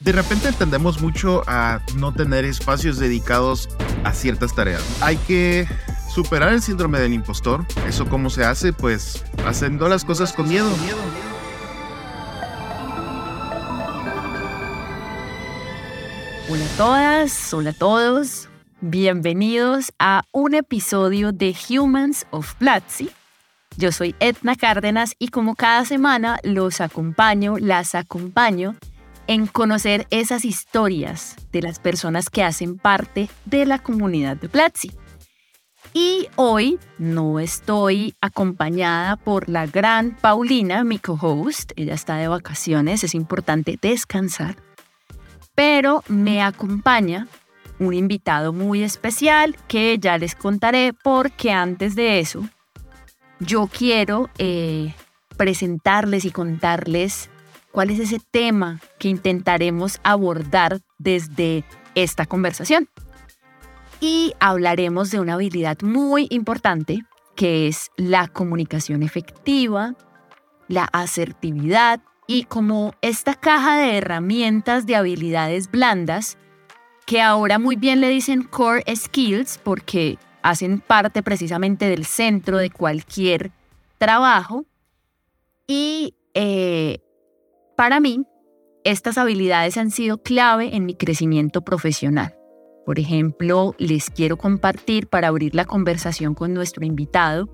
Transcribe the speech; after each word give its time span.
De 0.00 0.12
repente 0.12 0.52
tendemos 0.52 1.00
mucho 1.00 1.42
a 1.48 1.80
no 1.96 2.12
tener 2.12 2.44
espacios 2.44 2.98
dedicados 2.98 3.68
a 4.04 4.12
ciertas 4.12 4.54
tareas. 4.54 5.02
Hay 5.02 5.16
que 5.16 5.66
superar 6.08 6.52
el 6.52 6.62
síndrome 6.62 7.00
del 7.00 7.12
impostor. 7.12 7.66
¿Eso 7.84 8.08
cómo 8.08 8.30
se 8.30 8.44
hace? 8.44 8.72
Pues 8.72 9.24
haciendo 9.44 9.88
las 9.88 10.04
cosas 10.04 10.32
con 10.32 10.48
miedo. 10.48 10.70
Hola 16.48 16.64
a 16.64 16.76
todas, 16.76 17.52
hola 17.52 17.70
a 17.70 17.74
todos. 17.74 18.48
Bienvenidos 18.80 19.92
a 19.98 20.22
un 20.30 20.54
episodio 20.54 21.32
de 21.32 21.56
Humans 21.68 22.24
of 22.30 22.54
Platzi. 22.54 23.10
Yo 23.76 23.90
soy 23.90 24.14
Edna 24.20 24.54
Cárdenas 24.54 25.16
y 25.18 25.28
como 25.28 25.56
cada 25.56 25.84
semana 25.84 26.38
los 26.44 26.80
acompaño, 26.80 27.56
las 27.58 27.96
acompaño 27.96 28.76
en 29.28 29.46
conocer 29.46 30.08
esas 30.10 30.44
historias 30.44 31.36
de 31.52 31.62
las 31.62 31.78
personas 31.78 32.30
que 32.30 32.42
hacen 32.42 32.78
parte 32.78 33.28
de 33.44 33.66
la 33.66 33.78
comunidad 33.78 34.36
de 34.36 34.48
Platzi. 34.48 34.90
Y 35.94 36.26
hoy 36.36 36.78
no 36.98 37.38
estoy 37.38 38.14
acompañada 38.20 39.16
por 39.16 39.48
la 39.48 39.66
gran 39.66 40.16
Paulina, 40.16 40.82
mi 40.82 40.98
co-host. 40.98 41.72
Ella 41.76 41.94
está 41.94 42.16
de 42.16 42.28
vacaciones, 42.28 43.04
es 43.04 43.14
importante 43.14 43.78
descansar. 43.80 44.56
Pero 45.54 46.02
me 46.08 46.42
acompaña 46.42 47.28
un 47.78 47.94
invitado 47.94 48.52
muy 48.52 48.82
especial 48.82 49.56
que 49.68 49.98
ya 49.98 50.18
les 50.18 50.34
contaré 50.34 50.92
porque 51.04 51.52
antes 51.52 51.94
de 51.94 52.18
eso 52.18 52.48
yo 53.40 53.68
quiero 53.68 54.30
eh, 54.38 54.94
presentarles 55.36 56.24
y 56.24 56.30
contarles 56.30 57.30
cuál 57.78 57.90
es 57.90 58.00
ese 58.00 58.18
tema 58.18 58.80
que 58.98 59.08
intentaremos 59.08 60.00
abordar 60.02 60.80
desde 60.98 61.62
esta 61.94 62.26
conversación. 62.26 62.88
Y 64.00 64.32
hablaremos 64.40 65.12
de 65.12 65.20
una 65.20 65.34
habilidad 65.34 65.80
muy 65.82 66.26
importante 66.30 67.04
que 67.36 67.68
es 67.68 67.92
la 67.96 68.26
comunicación 68.26 69.04
efectiva, 69.04 69.94
la 70.66 70.88
asertividad 70.92 72.00
y 72.26 72.46
como 72.46 72.94
esta 73.00 73.34
caja 73.34 73.78
de 73.78 73.98
herramientas 73.98 74.84
de 74.84 74.96
habilidades 74.96 75.70
blandas 75.70 76.36
que 77.06 77.22
ahora 77.22 77.60
muy 77.60 77.76
bien 77.76 78.00
le 78.00 78.08
dicen 78.08 78.42
core 78.42 78.82
skills 78.92 79.60
porque 79.62 80.18
hacen 80.42 80.80
parte 80.80 81.22
precisamente 81.22 81.88
del 81.88 82.06
centro 82.06 82.56
de 82.56 82.70
cualquier 82.70 83.52
trabajo. 83.98 84.64
Y 85.68 86.16
eh, 86.34 87.04
para 87.78 88.00
mí, 88.00 88.26
estas 88.82 89.18
habilidades 89.18 89.76
han 89.76 89.92
sido 89.92 90.20
clave 90.20 90.74
en 90.74 90.84
mi 90.84 90.96
crecimiento 90.96 91.62
profesional. 91.62 92.34
Por 92.84 92.98
ejemplo, 92.98 93.76
les 93.78 94.10
quiero 94.10 94.36
compartir 94.36 95.06
para 95.06 95.28
abrir 95.28 95.54
la 95.54 95.64
conversación 95.64 96.34
con 96.34 96.52
nuestro 96.54 96.84
invitado 96.84 97.48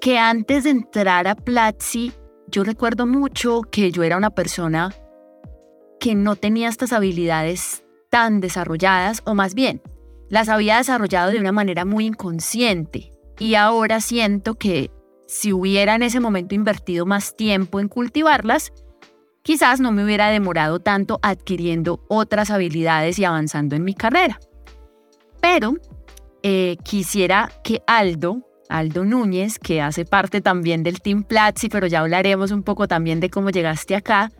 que 0.00 0.18
antes 0.18 0.64
de 0.64 0.70
entrar 0.70 1.28
a 1.28 1.34
Platzi, 1.34 2.14
yo 2.46 2.64
recuerdo 2.64 3.06
mucho 3.06 3.60
que 3.70 3.92
yo 3.92 4.02
era 4.02 4.16
una 4.16 4.30
persona 4.30 4.94
que 6.00 6.14
no 6.14 6.36
tenía 6.36 6.70
estas 6.70 6.94
habilidades 6.94 7.84
tan 8.08 8.40
desarrolladas, 8.40 9.20
o 9.26 9.34
más 9.34 9.52
bien, 9.52 9.82
las 10.30 10.48
había 10.48 10.78
desarrollado 10.78 11.32
de 11.32 11.38
una 11.38 11.52
manera 11.52 11.84
muy 11.84 12.06
inconsciente. 12.06 13.12
Y 13.38 13.56
ahora 13.56 14.00
siento 14.00 14.54
que 14.54 14.90
si 15.26 15.52
hubiera 15.52 15.96
en 15.96 16.02
ese 16.02 16.18
momento 16.18 16.54
invertido 16.54 17.04
más 17.04 17.36
tiempo 17.36 17.78
en 17.78 17.88
cultivarlas, 17.88 18.72
quizás 19.44 19.78
no 19.78 19.92
me 19.92 20.02
hubiera 20.02 20.30
demorado 20.30 20.80
tanto 20.80 21.20
adquiriendo 21.22 22.04
otras 22.08 22.50
habilidades 22.50 23.18
y 23.20 23.24
avanzando 23.24 23.76
en 23.76 23.84
mi 23.84 23.94
carrera. 23.94 24.40
Pero 25.40 25.76
eh, 26.42 26.78
quisiera 26.82 27.52
que 27.62 27.82
Aldo, 27.86 28.42
Aldo 28.68 29.04
Núñez, 29.04 29.58
que 29.58 29.82
hace 29.82 30.06
parte 30.06 30.40
también 30.40 30.82
del 30.82 31.00
Team 31.00 31.22
Platzi, 31.22 31.68
pero 31.68 31.86
ya 31.86 32.00
hablaremos 32.00 32.50
un 32.50 32.62
poco 32.62 32.88
también 32.88 33.20
de 33.20 33.30
cómo 33.30 33.50
llegaste 33.50 33.94
acá, 33.94 34.32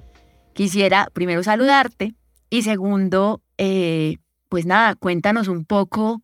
quisiera 0.55 1.09
primero 1.13 1.43
saludarte 1.43 2.15
y 2.49 2.63
segundo, 2.63 3.43
eh, 3.59 4.17
pues 4.49 4.65
nada, 4.65 4.95
cuéntanos 4.95 5.49
un 5.49 5.67
poco 5.67 6.23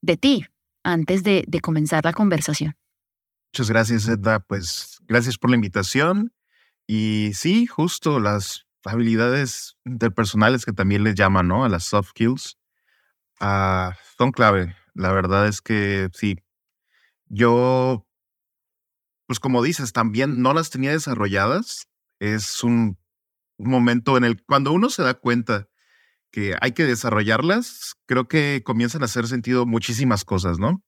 de 0.00 0.16
ti 0.16 0.46
antes 0.82 1.22
de, 1.22 1.44
de 1.46 1.60
comenzar 1.60 2.04
la 2.04 2.14
conversación. 2.14 2.74
Muchas 3.52 3.68
gracias, 3.68 4.08
Edda. 4.08 4.40
Pues 4.40 4.98
gracias 5.06 5.36
por 5.36 5.50
la 5.50 5.56
invitación 5.56 6.32
y 6.86 7.32
sí, 7.34 7.66
justo 7.66 8.20
las 8.20 8.66
habilidades 8.84 9.76
interpersonales 9.84 10.64
que 10.64 10.72
también 10.72 11.04
les 11.04 11.14
llaman, 11.14 11.48
¿no? 11.48 11.64
A 11.64 11.68
las 11.68 11.84
soft 11.84 12.10
skills, 12.10 12.58
ah, 13.40 13.96
son 14.18 14.32
clave. 14.32 14.76
La 14.94 15.12
verdad 15.12 15.46
es 15.48 15.60
que 15.60 16.08
sí, 16.12 16.36
yo, 17.26 18.06
pues 19.26 19.40
como 19.40 19.62
dices, 19.62 19.92
también 19.92 20.42
no 20.42 20.52
las 20.52 20.70
tenía 20.70 20.90
desarrolladas. 20.90 21.88
Es 22.20 22.62
un, 22.62 22.98
momento 23.58 24.16
en 24.16 24.24
el, 24.24 24.42
cuando 24.44 24.72
uno 24.72 24.90
se 24.90 25.02
da 25.02 25.14
cuenta 25.14 25.68
que 26.30 26.56
hay 26.60 26.72
que 26.72 26.84
desarrollarlas, 26.84 27.94
creo 28.06 28.26
que 28.26 28.62
comienzan 28.64 29.02
a 29.02 29.04
hacer 29.04 29.26
sentido 29.26 29.66
muchísimas 29.66 30.24
cosas, 30.24 30.58
¿no? 30.58 30.82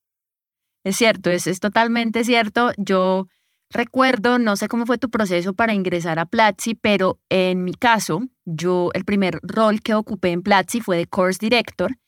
Es 0.84 0.96
cierto, 0.96 1.30
es, 1.30 1.46
es 1.46 1.60
totalmente 1.60 2.24
cierto. 2.24 2.72
Yo 2.76 3.28
Recuerdo, 3.70 4.38
no 4.38 4.56
sé 4.56 4.68
cómo 4.68 4.86
fue 4.86 4.98
tu 4.98 5.10
proceso 5.10 5.52
para 5.52 5.74
ingresar 5.74 6.18
a 6.18 6.26
Platzi, 6.26 6.74
pero 6.74 7.20
en 7.28 7.64
mi 7.64 7.74
caso, 7.74 8.22
yo 8.44 8.90
el 8.94 9.04
primer 9.04 9.40
rol 9.42 9.80
que 9.80 9.94
ocupé 9.94 10.30
en 10.30 10.42
Platzi 10.42 10.80
fue 10.80 10.96
de 10.96 11.06
course 11.06 11.38
director 11.40 11.98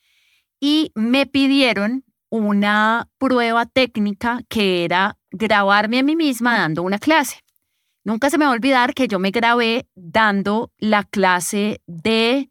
y 0.60 0.92
me 0.94 1.26
pidieron 1.26 2.04
una 2.30 3.08
prueba 3.18 3.66
técnica 3.66 4.40
que 4.48 4.84
era 4.84 5.18
grabarme 5.30 5.98
a 5.98 6.02
mí 6.02 6.16
misma 6.16 6.58
dando 6.58 6.82
una 6.82 6.98
clase. 6.98 7.42
Nunca 8.04 8.30
se 8.30 8.38
me 8.38 8.44
va 8.44 8.52
a 8.52 8.54
olvidar 8.54 8.94
que 8.94 9.08
yo 9.08 9.18
me 9.18 9.30
grabé 9.30 9.88
dando 9.96 10.72
la 10.78 11.02
clase 11.02 11.82
de 11.86 12.50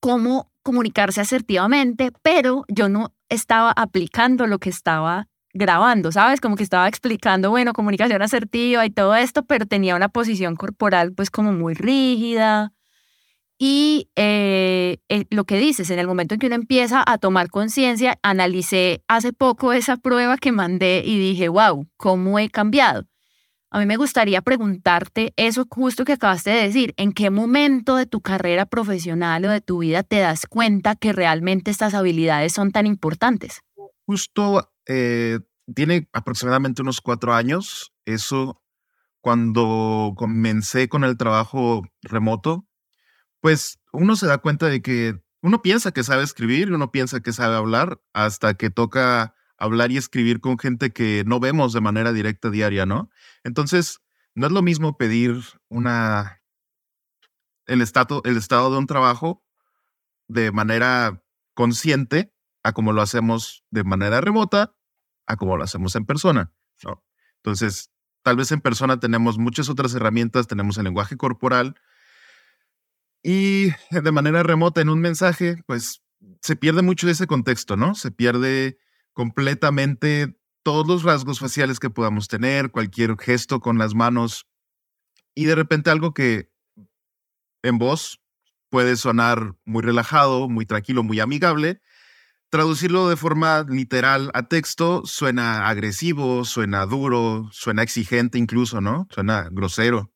cómo 0.00 0.52
comunicarse 0.62 1.22
asertivamente, 1.22 2.12
pero 2.22 2.64
yo 2.68 2.88
no 2.88 3.14
estaba 3.30 3.70
aplicando 3.70 4.46
lo 4.46 4.58
que 4.58 4.68
estaba 4.70 5.28
grabando, 5.54 6.12
¿sabes? 6.12 6.40
Como 6.40 6.56
que 6.56 6.64
estaba 6.64 6.88
explicando, 6.88 7.50
bueno, 7.50 7.72
comunicación 7.72 8.20
asertiva 8.20 8.84
y 8.84 8.90
todo 8.90 9.14
esto, 9.14 9.44
pero 9.44 9.66
tenía 9.66 9.96
una 9.96 10.08
posición 10.08 10.56
corporal 10.56 11.12
pues 11.14 11.30
como 11.30 11.52
muy 11.52 11.74
rígida. 11.74 12.72
Y 13.56 14.10
eh, 14.16 14.98
eh, 15.08 15.26
lo 15.30 15.44
que 15.44 15.58
dices, 15.58 15.88
en 15.90 16.00
el 16.00 16.08
momento 16.08 16.34
en 16.34 16.40
que 16.40 16.48
uno 16.48 16.56
empieza 16.56 17.04
a 17.06 17.18
tomar 17.18 17.48
conciencia, 17.50 18.18
analicé 18.22 19.04
hace 19.06 19.32
poco 19.32 19.72
esa 19.72 19.96
prueba 19.96 20.36
que 20.36 20.50
mandé 20.50 21.02
y 21.06 21.18
dije, 21.18 21.48
wow, 21.48 21.86
¿cómo 21.96 22.38
he 22.40 22.50
cambiado? 22.50 23.06
A 23.70 23.78
mí 23.78 23.86
me 23.86 23.96
gustaría 23.96 24.42
preguntarte 24.42 25.32
eso 25.36 25.66
justo 25.68 26.04
que 26.04 26.12
acabaste 26.12 26.50
de 26.50 26.62
decir, 26.62 26.94
¿en 26.96 27.12
qué 27.12 27.30
momento 27.30 27.96
de 27.96 28.06
tu 28.06 28.20
carrera 28.20 28.66
profesional 28.66 29.44
o 29.44 29.50
de 29.50 29.60
tu 29.60 29.78
vida 29.78 30.02
te 30.02 30.18
das 30.18 30.46
cuenta 30.46 30.94
que 30.94 31.12
realmente 31.12 31.70
estas 31.70 31.94
habilidades 31.94 32.52
son 32.52 32.70
tan 32.70 32.86
importantes? 32.86 33.62
Justo 34.06 34.70
eh, 34.86 35.40
tiene 35.74 36.08
aproximadamente 36.12 36.82
unos 36.82 37.00
cuatro 37.00 37.34
años. 37.34 37.92
Eso 38.04 38.62
cuando 39.20 40.14
comencé 40.16 40.88
con 40.88 41.04
el 41.04 41.16
trabajo 41.16 41.82
remoto, 42.02 42.66
pues 43.40 43.78
uno 43.92 44.16
se 44.16 44.26
da 44.26 44.38
cuenta 44.38 44.66
de 44.66 44.82
que 44.82 45.20
uno 45.40 45.62
piensa 45.62 45.92
que 45.92 46.02
sabe 46.02 46.22
escribir, 46.22 46.72
uno 46.72 46.90
piensa 46.90 47.20
que 47.20 47.32
sabe 47.32 47.56
hablar, 47.56 48.00
hasta 48.12 48.54
que 48.54 48.70
toca 48.70 49.34
hablar 49.56 49.92
y 49.92 49.96
escribir 49.96 50.40
con 50.40 50.58
gente 50.58 50.92
que 50.92 51.24
no 51.26 51.40
vemos 51.40 51.72
de 51.72 51.80
manera 51.80 52.12
directa 52.12 52.50
diaria, 52.50 52.86
¿no? 52.86 53.10
Entonces, 53.44 54.00
no 54.34 54.46
es 54.46 54.52
lo 54.52 54.62
mismo 54.62 54.96
pedir 54.96 55.42
una 55.68 56.42
el 57.66 57.80
estado, 57.80 58.20
el 58.24 58.36
estado 58.36 58.70
de 58.70 58.78
un 58.78 58.86
trabajo 58.86 59.42
de 60.28 60.52
manera 60.52 61.22
consciente 61.54 62.33
a 62.64 62.72
como 62.72 62.92
lo 62.92 63.02
hacemos 63.02 63.64
de 63.70 63.84
manera 63.84 64.20
remota 64.20 64.74
a 65.26 65.36
como 65.36 65.56
lo 65.56 65.62
hacemos 65.62 65.94
en 65.94 66.06
persona. 66.06 66.52
¿no? 66.82 67.04
Entonces, 67.36 67.92
tal 68.22 68.36
vez 68.36 68.50
en 68.50 68.60
persona 68.60 68.98
tenemos 68.98 69.38
muchas 69.38 69.68
otras 69.68 69.94
herramientas, 69.94 70.48
tenemos 70.48 70.76
el 70.78 70.84
lenguaje 70.84 71.16
corporal 71.16 71.76
y 73.22 73.68
de 73.90 74.12
manera 74.12 74.42
remota 74.42 74.80
en 74.80 74.88
un 74.88 75.00
mensaje, 75.00 75.62
pues 75.66 76.02
se 76.40 76.56
pierde 76.56 76.82
mucho 76.82 77.06
de 77.06 77.12
ese 77.12 77.26
contexto, 77.26 77.76
¿no? 77.76 77.94
Se 77.94 78.10
pierde 78.10 78.78
completamente 79.12 80.38
todos 80.62 80.86
los 80.86 81.02
rasgos 81.02 81.38
faciales 81.38 81.78
que 81.78 81.90
podamos 81.90 82.28
tener, 82.28 82.70
cualquier 82.70 83.16
gesto 83.18 83.60
con 83.60 83.78
las 83.78 83.94
manos 83.94 84.46
y 85.34 85.44
de 85.44 85.54
repente 85.54 85.90
algo 85.90 86.14
que 86.14 86.50
en 87.62 87.78
voz 87.78 88.22
puede 88.70 88.96
sonar 88.96 89.54
muy 89.64 89.82
relajado, 89.82 90.48
muy 90.48 90.64
tranquilo, 90.66 91.02
muy 91.02 91.20
amigable, 91.20 91.80
traducirlo 92.54 93.08
de 93.08 93.16
forma 93.16 93.66
literal 93.68 94.30
a 94.32 94.44
texto 94.44 95.02
suena 95.04 95.66
agresivo, 95.66 96.44
suena 96.44 96.86
duro, 96.86 97.48
suena 97.50 97.82
exigente 97.82 98.38
incluso, 98.38 98.80
¿no? 98.80 99.08
Suena 99.10 99.48
grosero. 99.50 100.12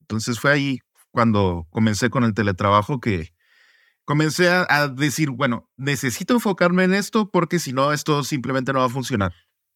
Entonces 0.00 0.40
fue 0.40 0.50
ahí 0.50 0.78
cuando 1.12 1.68
comencé 1.70 2.10
con 2.10 2.24
el 2.24 2.34
teletrabajo 2.34 2.98
que 2.98 3.32
comencé 4.04 4.48
a, 4.48 4.88
decir, 4.88 5.30
bueno, 5.30 5.70
necesito 5.76 6.34
enfocarme 6.34 6.82
en 6.82 6.92
esto 6.92 7.30
porque 7.30 7.60
si 7.60 7.72
no, 7.72 7.92
esto 7.92 8.24
simplemente 8.24 8.72
no 8.72 8.80
va 8.80 8.86
a 8.86 8.88
funcionar. 8.88 9.32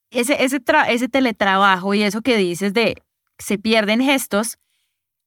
Ese, 0.09 0.43
ese, 0.43 0.59
ese 0.89 1.07
teletrabajo 1.07 1.93
y 1.93 2.03
eso 2.03 2.21
que 2.21 2.35
dices 2.35 2.73
de 2.73 3.01
se 3.39 3.57
pierden 3.57 4.01
gestos, 4.01 4.57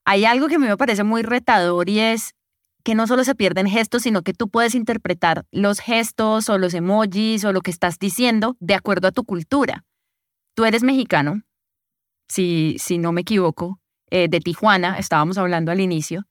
hay 0.04 0.26
algo 0.26 0.48
que 0.48 0.56
a 0.56 0.58
mí 0.58 0.66
me 0.66 0.76
parece 0.76 1.02
muy 1.02 1.22
retador 1.22 1.88
y 1.88 2.00
es 2.00 2.34
que 2.84 2.94
no 2.94 3.06
solo 3.06 3.24
se 3.24 3.34
pierden 3.34 3.66
gestos, 3.66 4.02
sino 4.02 4.22
que 4.22 4.34
tú 4.34 4.48
puedes 4.48 4.74
interpretar 4.74 5.46
los 5.50 5.80
gestos 5.80 6.48
o 6.48 6.58
los 6.58 6.74
emojis 6.74 7.44
o 7.44 7.52
lo 7.52 7.62
que 7.62 7.70
estás 7.70 7.98
diciendo 7.98 8.56
de 8.60 8.74
acuerdo 8.74 9.08
a 9.08 9.12
tu 9.12 9.24
cultura. 9.24 9.84
Tú 10.54 10.64
eres 10.64 10.82
mexicano, 10.82 11.42
si, 12.28 12.76
si 12.78 12.98
no 12.98 13.10
me 13.12 13.22
equivoco, 13.22 13.80
eh, 14.10 14.28
de 14.28 14.40
Tijuana, 14.40 14.98
estábamos 14.98 15.38
hablando 15.38 15.72
al 15.72 15.80
inicio. 15.80 16.26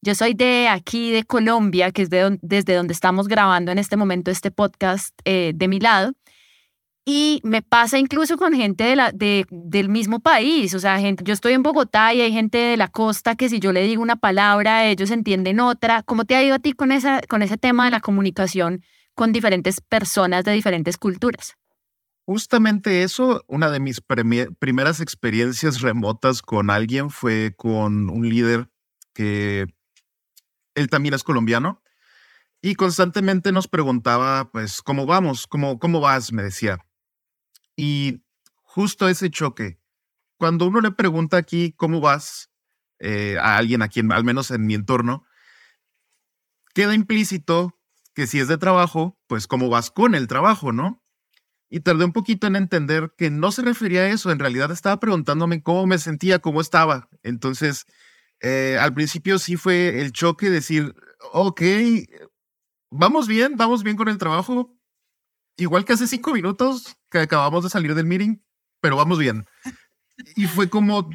Yo 0.00 0.14
soy 0.14 0.34
de 0.34 0.68
aquí, 0.68 1.10
de 1.10 1.24
Colombia, 1.24 1.90
que 1.90 2.02
es 2.02 2.10
de 2.10 2.38
desde 2.40 2.74
donde 2.74 2.94
estamos 2.94 3.26
grabando 3.26 3.72
en 3.72 3.78
este 3.78 3.96
momento 3.96 4.30
este 4.30 4.50
podcast 4.50 5.10
eh, 5.24 5.52
de 5.54 5.68
mi 5.68 5.80
lado. 5.80 6.12
Y 7.08 7.40
me 7.44 7.62
pasa 7.62 8.00
incluso 8.00 8.36
con 8.36 8.52
gente 8.52 8.82
de 8.82 8.96
la, 8.96 9.12
de, 9.12 9.46
del 9.48 9.88
mismo 9.88 10.18
país. 10.18 10.74
O 10.74 10.80
sea, 10.80 10.98
gente, 10.98 11.22
yo 11.24 11.32
estoy 11.32 11.52
en 11.52 11.62
Bogotá 11.62 12.12
y 12.12 12.20
hay 12.20 12.32
gente 12.32 12.58
de 12.58 12.76
la 12.76 12.88
costa 12.88 13.36
que 13.36 13.48
si 13.48 13.60
yo 13.60 13.72
le 13.72 13.82
digo 13.82 14.02
una 14.02 14.16
palabra, 14.16 14.86
ellos 14.86 15.12
entienden 15.12 15.60
otra. 15.60 16.02
¿Cómo 16.02 16.24
te 16.24 16.34
ha 16.34 16.42
ido 16.42 16.56
a 16.56 16.58
ti 16.58 16.72
con, 16.72 16.90
esa, 16.90 17.20
con 17.28 17.42
ese 17.42 17.58
tema 17.58 17.84
de 17.84 17.92
la 17.92 18.00
comunicación 18.00 18.82
con 19.14 19.32
diferentes 19.32 19.80
personas 19.80 20.44
de 20.44 20.50
diferentes 20.50 20.98
culturas? 20.98 21.54
Justamente 22.24 23.04
eso, 23.04 23.44
una 23.46 23.70
de 23.70 23.78
mis 23.78 24.00
primeras 24.58 25.00
experiencias 25.00 25.82
remotas 25.82 26.42
con 26.42 26.70
alguien 26.70 27.10
fue 27.10 27.54
con 27.56 28.10
un 28.10 28.28
líder 28.28 28.68
que 29.14 29.66
él 30.74 30.88
también 30.88 31.14
es 31.14 31.22
colombiano 31.22 31.80
y 32.60 32.74
constantemente 32.74 33.52
nos 33.52 33.68
preguntaba, 33.68 34.50
pues, 34.50 34.82
¿cómo 34.82 35.06
vamos? 35.06 35.46
¿Cómo, 35.46 35.78
cómo 35.78 36.00
vas? 36.00 36.32
Me 36.32 36.42
decía. 36.42 36.85
Y 37.76 38.22
justo 38.62 39.08
ese 39.08 39.30
choque, 39.30 39.78
cuando 40.38 40.66
uno 40.66 40.80
le 40.80 40.90
pregunta 40.90 41.36
aquí, 41.36 41.72
¿cómo 41.76 42.00
vas? 42.00 42.50
Eh, 42.98 43.36
a 43.38 43.58
alguien 43.58 43.82
a 43.82 43.88
quien, 43.88 44.10
al 44.10 44.24
menos 44.24 44.50
en 44.50 44.66
mi 44.66 44.74
entorno, 44.74 45.26
queda 46.74 46.94
implícito 46.94 47.78
que 48.14 48.26
si 48.26 48.40
es 48.40 48.48
de 48.48 48.56
trabajo, 48.56 49.18
pues 49.26 49.46
cómo 49.46 49.68
vas 49.68 49.90
con 49.90 50.14
el 50.14 50.26
trabajo, 50.26 50.72
¿no? 50.72 51.02
Y 51.68 51.80
tardé 51.80 52.06
un 52.06 52.12
poquito 52.12 52.46
en 52.46 52.56
entender 52.56 53.12
que 53.18 53.28
no 53.30 53.52
se 53.52 53.62
refería 53.62 54.02
a 54.02 54.08
eso, 54.08 54.30
en 54.30 54.38
realidad 54.38 54.70
estaba 54.70 54.98
preguntándome 54.98 55.62
cómo 55.62 55.86
me 55.86 55.98
sentía, 55.98 56.38
cómo 56.38 56.62
estaba. 56.62 57.10
Entonces, 57.22 57.84
eh, 58.40 58.78
al 58.80 58.94
principio 58.94 59.38
sí 59.38 59.56
fue 59.56 60.00
el 60.00 60.12
choque 60.12 60.48
decir, 60.48 60.94
ok, 61.32 61.60
vamos 62.90 63.28
bien, 63.28 63.56
vamos 63.56 63.82
bien 63.82 63.96
con 63.96 64.08
el 64.08 64.18
trabajo, 64.18 64.75
igual 65.56 65.84
que 65.84 65.92
hace 65.92 66.06
cinco 66.06 66.32
minutos 66.32 66.96
que 67.10 67.18
acabamos 67.18 67.64
de 67.64 67.70
salir 67.70 67.94
del 67.94 68.06
meeting, 68.06 68.38
pero 68.80 68.96
vamos 68.96 69.18
bien. 69.18 69.44
Y 70.34 70.46
fue 70.46 70.68
como, 70.68 71.10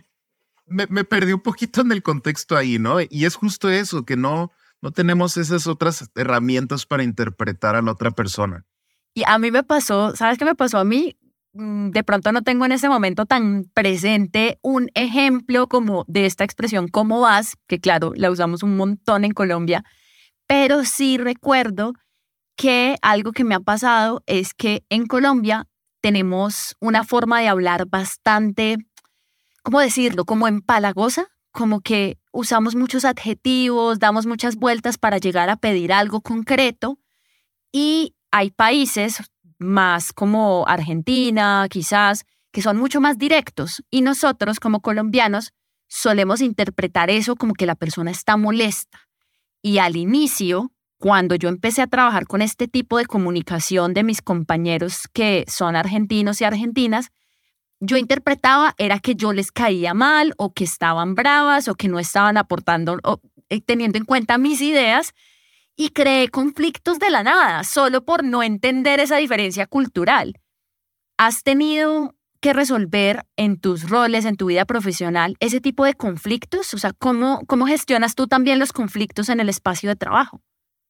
me, 0.66 0.88
me, 0.88 1.04
perdí 1.04 1.34
un 1.34 1.42
poquito 1.42 1.82
en 1.82 1.92
el 1.92 2.04
contexto 2.04 2.56
ahí, 2.56 2.80
¿no? 2.80 2.98
Y 3.02 3.26
es 3.26 3.36
justo 3.36 3.70
eso, 3.70 4.06
que 4.06 4.16
no, 4.16 4.52
no 4.82 4.92
tenemos 4.92 5.38
esas 5.38 5.68
otras 5.68 6.10
herramientas 6.16 6.86
para 6.86 7.04
interpretar 7.04 7.76
a 7.76 7.82
la 7.82 7.92
otra 7.92 8.12
persona. 8.12 8.66
Y 9.14 9.24
a 9.28 9.38
mí 9.40 9.52
me 9.52 9.64
pasó, 9.64 10.16
¿sabes 10.16 10.38
qué 10.38 10.46
me 10.46 10.56
pasó 10.56 10.78
a 10.78 10.84
mí? 10.84 11.18
Mm, 11.54 11.90
de 11.90 12.04
pronto 12.04 12.32
no 12.32 12.44
tengo 12.44 12.66
en 12.66 12.72
ese 12.72 12.88
momento 12.88 13.26
tan 13.26 13.66
presente 13.74 14.58
un 14.62 14.90
ejemplo 14.94 15.68
como 15.68 16.06
de 16.08 16.26
esta 16.26 16.46
expresión, 16.46 16.88
¿cómo 16.88 17.20
vas? 17.20 17.58
Que 17.68 17.80
claro, 17.80 18.14
la 18.16 18.32
usamos 18.32 18.64
un 18.64 18.78
montón 18.78 19.26
en 19.26 19.32
Colombia, 19.32 19.84
pero 20.48 20.86
sí 20.86 21.18
recuerdo 21.18 21.94
que 22.62 22.96
algo 23.02 23.32
que 23.32 23.44
me 23.44 23.56
ha 23.56 23.60
pasado 23.60 24.22
es 24.28 24.54
que 24.54 24.86
en 24.90 25.08
Colombia 25.08 25.68
tenemos 26.00 26.76
una 26.80 27.04
forma 27.04 27.40
de 27.40 27.48
hablar 27.48 27.88
bastante, 27.88 28.78
¿cómo 29.64 29.80
decirlo? 29.80 30.26
Como 30.26 30.48
empalagosa, 30.48 31.26
como 31.52 31.82
que 31.82 32.20
usamos 32.32 32.76
muchos 32.76 33.04
adjetivos, 33.04 33.98
damos 33.98 34.28
muchas 34.28 34.58
vueltas 34.58 35.00
para 35.00 35.18
llegar 35.18 35.50
a 35.50 35.56
pedir 35.56 35.92
algo 35.92 36.22
concreto 36.22 37.00
y 37.72 38.14
hay 38.30 38.52
países 38.52 39.24
más 39.58 40.14
como 40.14 40.64
Argentina, 40.68 41.66
quizás, 41.68 42.26
que 42.52 42.62
son 42.62 42.78
mucho 42.78 43.02
más 43.02 43.18
directos 43.18 43.82
y 43.90 44.02
nosotros 44.02 44.60
como 44.60 44.82
colombianos 44.82 45.52
solemos 45.88 46.42
interpretar 46.42 47.10
eso 47.10 47.36
como 47.36 47.56
que 47.56 47.66
la 47.66 47.74
persona 47.74 48.12
está 48.12 48.38
molesta. 48.38 49.00
Y 49.64 49.80
al 49.80 49.96
inicio 49.96 50.72
cuando 51.02 51.34
yo 51.34 51.50
empecé 51.50 51.82
a 51.82 51.88
trabajar 51.88 52.28
con 52.28 52.44
este 52.44 52.68
tipo 52.68 53.00
de 53.00 53.08
comunicación 53.08 53.96
de 53.96 54.04
mis 54.04 54.22
compañeros 54.22 55.08
que 55.12 55.46
son 55.48 55.76
argentinos 55.76 56.40
y 56.40 56.44
argentinas, 56.44 57.10
yo 57.80 57.98
interpretaba 57.98 58.76
era 58.78 59.00
que 59.00 59.16
yo 59.16 59.34
les 59.34 59.52
caía 59.52 59.96
mal 59.96 60.36
o 60.38 60.54
que 60.54 60.64
estaban 60.64 61.16
bravas 61.16 61.68
o 61.68 61.74
que 61.74 61.88
no 61.88 61.98
estaban 61.98 62.38
aportando 62.38 63.00
o 63.04 63.20
eh, 63.50 63.62
teniendo 63.62 63.98
en 63.98 64.06
cuenta 64.06 64.38
mis 64.38 64.62
ideas 64.62 65.14
y 65.76 65.90
creé 65.90 66.30
conflictos 66.30 67.00
de 67.00 67.10
la 67.10 67.24
nada 67.24 67.64
solo 67.64 68.06
por 68.06 68.24
no 68.24 68.44
entender 68.44 69.00
esa 69.00 69.18
diferencia 69.18 69.66
cultural. 69.66 70.36
¿Has 71.18 71.42
tenido 71.42 72.14
que 72.42 72.54
resolver 72.54 73.26
en 73.38 73.60
tus 73.60 73.90
roles, 73.90 74.26
en 74.26 74.38
tu 74.38 74.46
vida 74.46 74.66
profesional, 74.66 75.36
ese 75.40 75.62
tipo 75.62 75.84
de 75.84 75.96
conflictos? 75.96 76.76
O 76.76 76.78
sea, 76.78 76.94
¿cómo, 76.94 77.42
cómo 77.48 77.66
gestionas 77.66 78.14
tú 78.14 78.28
también 78.28 78.60
los 78.60 78.72
conflictos 78.72 79.30
en 79.30 79.40
el 79.40 79.50
espacio 79.50 79.90
de 79.90 79.96
trabajo? 79.96 80.44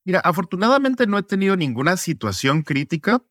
Mira, 0.04 0.20
afortunadamente 0.20 1.06
no 1.08 1.18
he 1.18 1.24
tenido 1.24 1.56
ninguna 1.56 1.98
situación 1.98 2.64
crítica. 2.64 3.24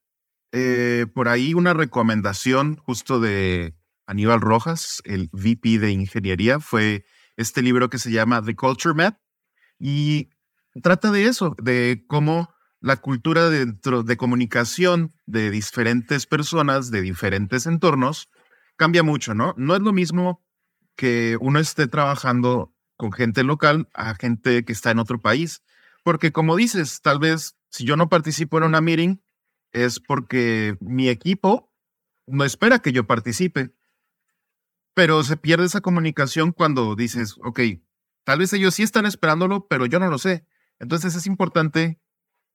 Eh, 0.53 1.07
por 1.15 1.29
ahí 1.29 1.55
una 1.55 1.75
recomendación 1.75 2.77
justo 2.77 3.21
de 3.21 3.77
Aníbal 4.07 4.41
Rojas, 4.41 5.01
el 5.05 5.31
VP 5.33 5.79
de 5.79 5.93
ingeniería, 5.93 6.59
fue 6.61 7.05
este 7.37 7.63
libro 7.63 7.89
que 7.89 7.99
se 7.99 8.11
llama 8.11 8.43
The 8.43 8.57
Culture 8.57 8.95
Map 8.95 9.19
y 9.79 10.31
trata 10.83 11.11
de 11.11 11.27
eso, 11.27 11.55
de 11.63 12.05
cómo 12.07 12.53
la 12.81 12.97
cultura 12.97 13.51
dentro 13.51 14.03
de 14.03 14.17
comunicación 14.17 15.15
de 15.27 15.51
diferentes 15.51 16.27
personas, 16.27 16.91
de 16.91 17.03
diferentes 17.03 17.67
entornos, 17.67 18.31
cambia 18.77 19.03
mucho, 19.03 19.35
¿no? 19.35 19.55
No 19.57 19.77
es 19.77 19.83
lo 19.83 19.93
mismo 19.93 20.43
que 20.97 21.37
uno 21.41 21.59
esté 21.59 21.87
trabajando 21.87 22.75
con 22.97 23.13
gente 23.13 23.45
local 23.45 23.89
a 23.95 24.15
gente 24.15 24.65
que 24.65 24.73
está 24.73 24.91
en 24.91 24.99
otro 24.99 25.21
país. 25.21 25.63
Porque 26.03 26.33
como 26.33 26.57
dices, 26.57 27.01
tal 27.03 27.19
vez 27.19 27.57
si 27.69 27.85
yo 27.85 27.97
no 27.97 28.09
participo 28.09 28.59
en 28.59 28.65
una 28.65 28.81
meeting 28.81 29.19
es 29.73 30.01
porque 30.01 30.77
mi 30.81 31.09
equipo 31.09 31.73
no 32.27 32.45
espera 32.45 32.81
que 32.81 32.93
yo 32.93 33.07
participe. 33.07 33.75
Pero 34.95 35.23
se 35.23 35.37
pierde 35.37 35.67
esa 35.67 35.81
comunicación 35.81 36.53
cuando 36.53 36.97
dices, 36.97 37.37
ok, 37.45 37.61
tal 38.25 38.41
vez 38.41 38.53
ellos 38.53 38.75
sí 38.75 38.83
están 38.83 39.07
esperándolo, 39.07 39.67
pero 39.69 39.87
yo 39.87 40.01
no 40.01 40.09
lo 40.09 40.19
sé. 40.19 40.45
Entonces 40.79 41.15
es 41.15 41.27
importante 41.27 42.01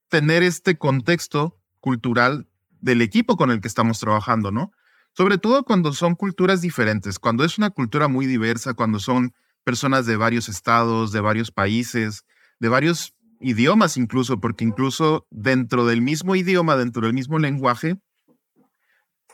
tener 0.09 0.43
este 0.43 0.77
contexto 0.77 1.61
cultural 1.79 2.47
del 2.81 3.01
equipo 3.01 3.37
con 3.37 3.51
el 3.51 3.61
que 3.61 3.67
estamos 3.67 3.99
trabajando, 3.99 4.51
¿no? 4.51 4.71
Sobre 5.13 5.37
todo 5.37 5.63
cuando 5.63 5.93
son 5.93 6.15
culturas 6.15 6.61
diferentes, 6.61 7.19
cuando 7.19 7.45
es 7.45 7.57
una 7.57 7.69
cultura 7.69 8.07
muy 8.07 8.25
diversa, 8.25 8.73
cuando 8.73 8.99
son 8.99 9.33
personas 9.63 10.05
de 10.05 10.17
varios 10.17 10.49
estados, 10.49 11.11
de 11.11 11.21
varios 11.21 11.51
países, 11.51 12.25
de 12.59 12.69
varios 12.69 13.14
idiomas 13.39 13.97
incluso, 13.97 14.39
porque 14.39 14.63
incluso 14.63 15.27
dentro 15.29 15.85
del 15.85 16.01
mismo 16.01 16.35
idioma, 16.35 16.75
dentro 16.75 17.03
del 17.03 17.13
mismo 17.13 17.39
lenguaje, 17.39 17.97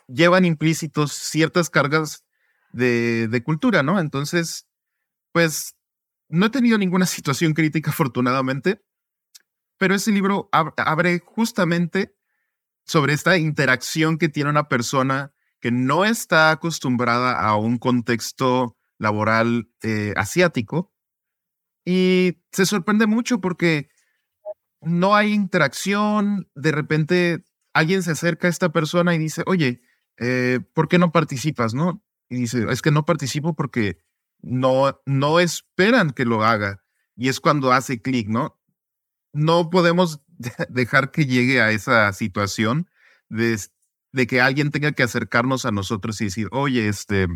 llevan 0.07 0.45
implícitos 0.45 1.13
ciertas 1.13 1.69
cargas 1.69 2.23
de, 2.73 3.41
cultura, 3.45 3.83
¿no? 3.83 3.99
Entonces, 3.99 4.67
pues 5.31 5.75
no 6.29 6.47
he 6.47 6.49
tenido 6.49 6.77
ninguna 6.77 7.05
situación 7.07 7.53
crítica, 7.53 7.91
afortunadamente, 7.91 8.81
pero 9.77 9.95
ese 9.95 10.11
libro 10.11 10.49
abre 10.51 11.19
justamente 11.25 12.13
sobre 12.85 13.13
esta 13.13 13.37
interacción 13.37 14.17
que 14.17 14.29
tiene 14.29 14.49
una 14.49 14.67
persona 14.67 15.33
que 15.59 15.71
no 15.71 16.05
está 16.05 16.51
acostumbrada 16.51 17.39
a 17.39 17.55
un 17.55 17.77
contexto 17.77 18.77
laboral 18.97 19.69
eh, 19.81 20.13
asiático 20.17 20.90
y 21.85 22.37
se 22.51 22.65
sorprende 22.65 23.07
mucho 23.07 23.41
porque 23.41 23.89
no 24.81 25.15
hay 25.15 25.33
interacción, 25.33 26.49
de 26.55 26.71
repente 26.71 27.43
alguien 27.73 28.03
se 28.03 28.11
acerca 28.11 28.47
a 28.47 28.49
esta 28.49 28.71
persona 28.71 29.15
y 29.15 29.19
dice, 29.19 29.43
oye, 29.45 29.81
eh, 30.17 30.59
¿por 30.73 30.87
qué 30.87 30.99
no 30.99 31.11
participas? 31.11 31.73
¿No? 31.73 32.03
Y 32.29 32.37
dice, 32.37 32.65
es 32.69 32.81
que 32.81 32.91
no 32.91 33.05
participo 33.05 33.55
porque 33.55 33.99
no, 34.41 34.99
no 35.05 35.39
esperan 35.39 36.11
que 36.11 36.25
lo 36.25 36.43
haga. 36.43 36.83
Y 37.15 37.29
es 37.29 37.39
cuando 37.39 37.71
hace 37.71 38.01
clic, 38.01 38.27
¿no? 38.27 38.59
No 39.33 39.69
podemos 39.69 40.21
dejar 40.69 41.11
que 41.11 41.25
llegue 41.25 41.61
a 41.61 41.71
esa 41.71 42.11
situación 42.13 42.89
de, 43.29 43.59
de, 44.11 44.27
que 44.27 44.41
alguien 44.41 44.71
tenga 44.71 44.91
que 44.91 45.03
acercarnos 45.03 45.65
a 45.65 45.71
nosotros 45.71 46.19
y 46.21 46.25
decir, 46.25 46.47
oye, 46.51 46.87
este, 46.87 47.27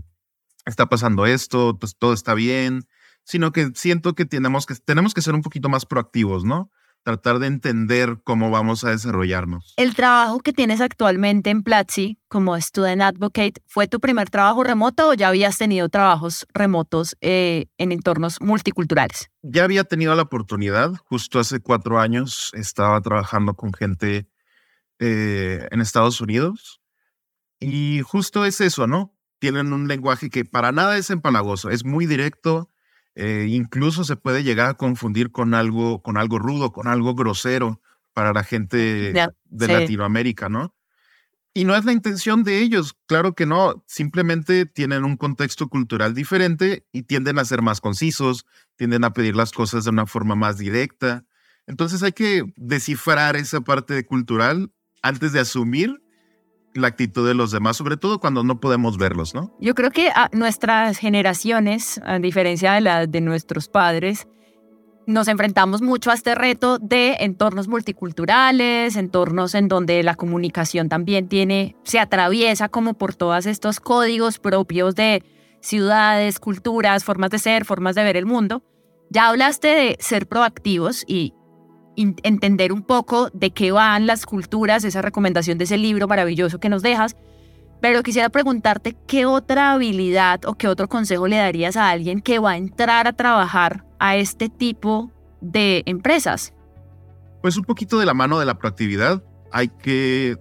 está 0.65 0.87
pasando 0.87 1.25
esto, 1.25 1.77
pues 1.79 1.95
todo 1.97 2.13
está 2.13 2.33
bien, 2.33 2.87
sino 3.25 3.51
que 3.51 3.71
siento 3.75 4.13
que 4.13 4.25
tenemos 4.25 4.65
que, 4.65 4.75
tenemos 4.75 5.13
que 5.13 5.21
ser 5.21 5.33
un 5.33 5.41
poquito 5.41 5.67
más 5.67 5.85
proactivos, 5.85 6.45
¿no? 6.45 6.71
Tratar 7.03 7.37
de 7.37 7.47
entender 7.47 8.17
cómo 8.23 8.49
vamos 8.49 8.83
a 8.83 8.89
desarrollarnos. 8.89 9.73
El 9.77 9.93
trabajo 9.93 10.39
que 10.39 10.53
tienes 10.53 10.81
actualmente 10.81 11.51
en 11.51 11.61
Platzi 11.61 12.17
como 12.27 12.59
Student 12.59 13.01
Advocate, 13.01 13.61
¿fue 13.67 13.87
tu 13.87 13.99
primer 13.99 14.29
trabajo 14.29 14.63
remoto 14.63 15.09
o 15.09 15.13
ya 15.13 15.27
habías 15.27 15.57
tenido 15.57 15.89
trabajos 15.89 16.47
remotos 16.53 17.15
eh, 17.21 17.67
en 17.77 17.91
entornos 17.91 18.41
multiculturales? 18.41 19.29
Ya 19.43 19.65
había 19.65 19.83
tenido 19.83 20.15
la 20.15 20.23
oportunidad, 20.23 20.93
justo 21.05 21.39
hace 21.39 21.59
cuatro 21.59 21.99
años 21.99 22.51
estaba 22.55 22.99
trabajando 23.01 23.53
con 23.53 23.73
gente 23.73 24.27
eh, 24.99 25.67
en 25.71 25.81
Estados 25.81 26.21
Unidos 26.21 26.81
y 27.59 28.01
justo 28.01 28.45
es 28.45 28.61
eso, 28.61 28.87
¿no? 28.87 29.15
Tienen 29.39 29.73
un 29.73 29.87
lenguaje 29.87 30.29
que 30.29 30.45
para 30.45 30.71
nada 30.71 30.97
es 30.97 31.09
empalagoso, 31.09 31.69
es 31.69 31.85
muy 31.85 32.05
directo, 32.05 32.71
eh, 33.15 33.47
incluso 33.49 34.03
se 34.03 34.17
puede 34.17 34.43
llegar 34.43 34.69
a 34.69 34.73
confundir 34.73 35.31
con 35.31 35.53
algo, 35.53 36.01
con 36.01 36.17
algo 36.17 36.37
rudo, 36.37 36.71
con 36.71 36.87
algo 36.87 37.15
grosero 37.15 37.81
para 38.13 38.33
la 38.33 38.43
gente 38.43 39.13
de 39.45 39.67
Latinoamérica, 39.67 40.49
¿no? 40.49 40.75
Y 41.53 41.63
no 41.63 41.73
es 41.73 41.85
la 41.85 41.93
intención 41.93 42.43
de 42.43 42.59
ellos, 42.59 42.97
claro 43.05 43.33
que 43.33 43.45
no, 43.45 43.81
simplemente 43.87 44.65
tienen 44.65 45.05
un 45.05 45.15
contexto 45.15 45.69
cultural 45.69 46.13
diferente 46.13 46.85
y 46.91 47.03
tienden 47.03 47.39
a 47.39 47.45
ser 47.45 47.61
más 47.61 47.79
concisos, 47.79 48.45
tienden 48.75 49.05
a 49.05 49.13
pedir 49.13 49.37
las 49.37 49.53
cosas 49.53 49.85
de 49.85 49.91
una 49.91 50.05
forma 50.05 50.35
más 50.35 50.57
directa. 50.57 51.23
Entonces 51.65 52.03
hay 52.03 52.11
que 52.11 52.43
descifrar 52.57 53.37
esa 53.37 53.61
parte 53.61 54.05
cultural 54.05 54.69
antes 55.01 55.31
de 55.31 55.39
asumir 55.39 56.01
la 56.75 56.87
actitud 56.87 57.25
de 57.25 57.33
los 57.33 57.51
demás, 57.51 57.77
sobre 57.77 57.97
todo 57.97 58.19
cuando 58.19 58.43
no 58.43 58.59
podemos 58.59 58.97
verlos, 58.97 59.33
¿no? 59.33 59.55
Yo 59.59 59.73
creo 59.73 59.91
que 59.91 60.09
a 60.09 60.29
nuestras 60.33 60.97
generaciones, 60.97 62.01
a 62.05 62.19
diferencia 62.19 62.73
de 62.73 62.81
la 62.81 63.07
de 63.07 63.21
nuestros 63.21 63.69
padres, 63.69 64.27
nos 65.07 65.27
enfrentamos 65.27 65.81
mucho 65.81 66.11
a 66.11 66.15
este 66.15 66.35
reto 66.35 66.79
de 66.79 67.17
entornos 67.19 67.67
multiculturales, 67.67 68.95
entornos 68.95 69.55
en 69.55 69.67
donde 69.67 70.03
la 70.03 70.15
comunicación 70.15 70.89
también 70.89 71.27
tiene, 71.27 71.75
se 71.83 71.99
atraviesa 71.99 72.69
como 72.69 72.95
por 72.95 73.15
todos 73.15 73.45
estos 73.45 73.79
códigos 73.79 74.39
propios 74.39 74.95
de 74.95 75.23
ciudades, 75.61 76.39
culturas, 76.39 77.03
formas 77.03 77.29
de 77.29 77.39
ser, 77.39 77.65
formas 77.65 77.95
de 77.95 78.03
ver 78.03 78.17
el 78.17 78.25
mundo. 78.25 78.63
Ya 79.09 79.29
hablaste 79.29 79.67
de 79.67 79.97
ser 79.99 80.27
proactivos 80.27 81.03
y 81.07 81.33
entender 81.95 82.71
un 82.71 82.83
poco 82.83 83.29
de 83.33 83.51
qué 83.51 83.71
van 83.71 84.07
las 84.07 84.25
culturas, 84.25 84.83
esa 84.83 85.01
recomendación 85.01 85.57
de 85.57 85.65
ese 85.65 85.77
libro 85.77 86.07
maravilloso 86.07 86.59
que 86.59 86.69
nos 86.69 86.81
dejas. 86.81 87.15
Pero 87.81 88.03
quisiera 88.03 88.29
preguntarte 88.29 88.95
qué 89.07 89.25
otra 89.25 89.73
habilidad 89.73 90.45
o 90.45 90.55
qué 90.55 90.67
otro 90.67 90.87
consejo 90.87 91.27
le 91.27 91.37
darías 91.37 91.75
a 91.75 91.89
alguien 91.89 92.21
que 92.21 92.39
va 92.39 92.51
a 92.51 92.57
entrar 92.57 93.07
a 93.07 93.13
trabajar 93.13 93.85
a 93.99 94.15
este 94.15 94.49
tipo 94.49 95.11
de 95.41 95.83
empresas. 95.85 96.53
Pues 97.41 97.57
un 97.57 97.63
poquito 97.63 97.99
de 97.99 98.05
la 98.05 98.13
mano 98.13 98.39
de 98.39 98.45
la 98.45 98.57
proactividad. 98.57 99.23
Hay 99.51 99.67
que 99.67 100.37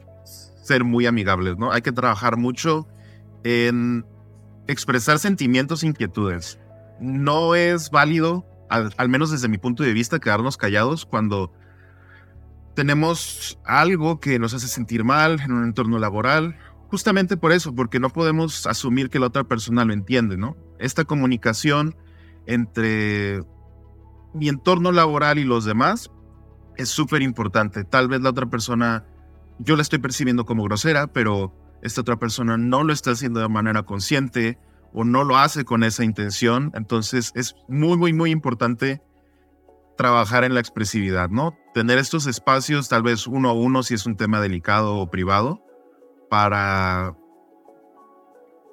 ser 0.62 0.84
muy 0.84 1.06
amigables, 1.06 1.58
¿no? 1.58 1.70
Hay 1.72 1.82
que 1.82 1.92
trabajar 1.92 2.36
mucho 2.36 2.88
en 3.42 4.06
expresar 4.66 5.18
sentimientos 5.18 5.82
e 5.82 5.88
inquietudes. 5.88 6.58
No 7.00 7.54
es 7.54 7.90
válido 7.90 8.46
al, 8.68 9.08
menos 9.08 9.30
desde 9.30 9.48
mi 9.48 9.58
punto 9.58 9.82
de 9.82 9.92
vista, 9.92 10.18
quedarnos 10.18 10.56
callados 10.56 11.06
cuando 11.06 11.52
tenemos 12.74 13.58
algo 13.64 14.20
que 14.20 14.38
nos 14.38 14.54
hace 14.54 14.68
sentir 14.68 15.04
mal 15.04 15.40
en 15.40 15.52
un 15.52 15.64
entorno 15.64 15.98
laboral, 15.98 16.56
justamente 16.88 17.36
por 17.36 17.52
eso, 17.52 17.74
porque 17.74 18.00
no 18.00 18.10
podemos 18.10 18.66
asumir 18.66 19.10
que 19.10 19.18
la 19.18 19.26
otra 19.26 19.44
persona 19.44 19.84
lo 19.84 19.92
entiende, 19.92 20.36
¿no? 20.36 20.56
Esta 20.78 21.04
comunicación 21.04 21.96
entre 22.46 23.42
mi 24.34 24.48
entorno 24.48 24.92
laboral 24.92 25.38
y 25.38 25.44
los 25.44 25.64
demás 25.64 26.10
es 26.76 26.88
súper 26.88 27.22
importante. 27.22 27.84
Tal 27.84 28.08
vez 28.08 28.20
la 28.20 28.30
otra 28.30 28.46
persona, 28.46 29.04
yo 29.58 29.76
la 29.76 29.82
estoy 29.82 30.00
percibiendo 30.00 30.44
como 30.44 30.64
grosera, 30.64 31.06
pero 31.06 31.54
esta 31.82 32.00
otra 32.00 32.16
persona 32.16 32.56
no 32.56 32.82
lo 32.82 32.92
está 32.92 33.12
haciendo 33.12 33.40
de 33.40 33.48
manera 33.48 33.84
consciente 33.84 34.58
o 34.94 35.04
no 35.04 35.24
lo 35.24 35.36
hace 35.36 35.64
con 35.64 35.82
esa 35.82 36.04
intención. 36.04 36.70
Entonces 36.74 37.32
es 37.34 37.56
muy, 37.68 37.98
muy, 37.98 38.12
muy 38.12 38.30
importante 38.30 39.02
trabajar 39.96 40.44
en 40.44 40.54
la 40.54 40.60
expresividad, 40.60 41.28
¿no? 41.28 41.56
Tener 41.74 41.98
estos 41.98 42.26
espacios, 42.26 42.88
tal 42.88 43.02
vez 43.02 43.26
uno 43.26 43.50
a 43.50 43.52
uno, 43.52 43.82
si 43.82 43.94
es 43.94 44.06
un 44.06 44.16
tema 44.16 44.40
delicado 44.40 44.96
o 44.96 45.10
privado, 45.10 45.62
para 46.30 47.14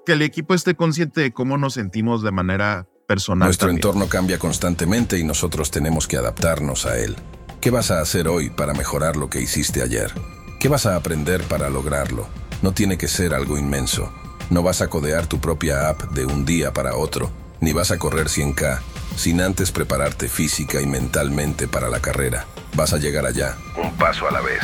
que 0.06 0.14
el 0.14 0.22
equipo 0.22 0.54
esté 0.54 0.76
consciente 0.76 1.22
de 1.22 1.34
cómo 1.34 1.58
nos 1.58 1.74
sentimos 1.74 2.24
de 2.24 2.32
manera 2.32 2.88
personal. 3.08 3.48
Nuestro 3.48 3.70
entorno 3.70 4.08
cambia 4.08 4.40
constantemente 4.40 5.20
y 5.20 5.24
nosotros 5.24 5.70
tenemos 5.70 6.08
que 6.08 6.18
adaptarnos 6.18 6.86
a 6.86 6.98
él. 6.98 7.16
¿Qué 7.60 7.70
vas 7.70 7.92
a 7.92 8.00
hacer 8.00 8.28
hoy 8.28 8.50
para 8.50 8.74
mejorar 8.74 9.16
lo 9.16 9.30
que 9.30 9.42
hiciste 9.42 9.84
ayer? 9.84 10.12
¿Qué 10.60 10.70
vas 10.70 10.86
a 10.86 10.96
aprender 10.96 11.44
para 11.44 11.70
lograrlo? 11.70 12.28
No 12.62 12.74
tiene 12.74 12.98
que 12.98 13.08
ser 13.08 13.34
algo 13.34 13.58
inmenso. 13.58 14.12
No 14.52 14.64
vas 14.64 14.82
a 14.82 14.90
codear 14.90 15.28
tu 15.28 15.40
propia 15.40 15.88
app 15.88 16.12
de 16.12 16.26
un 16.26 16.44
día 16.44 16.74
para 16.74 16.98
otro, 16.98 17.32
ni 17.62 17.72
vas 17.72 17.90
a 17.92 17.98
correr 17.98 18.28
100K 18.28 18.82
sin 19.16 19.40
antes 19.40 19.72
prepararte 19.72 20.28
física 20.28 20.82
y 20.82 20.86
mentalmente 20.86 21.70
para 21.70 21.88
la 21.88 22.02
carrera. 22.02 22.46
Vas 22.76 22.92
a 22.92 22.98
llegar 22.98 23.26
allá, 23.26 23.56
un 23.82 23.96
paso 23.96 24.28
a 24.28 24.32
la 24.32 24.42
vez. 24.42 24.60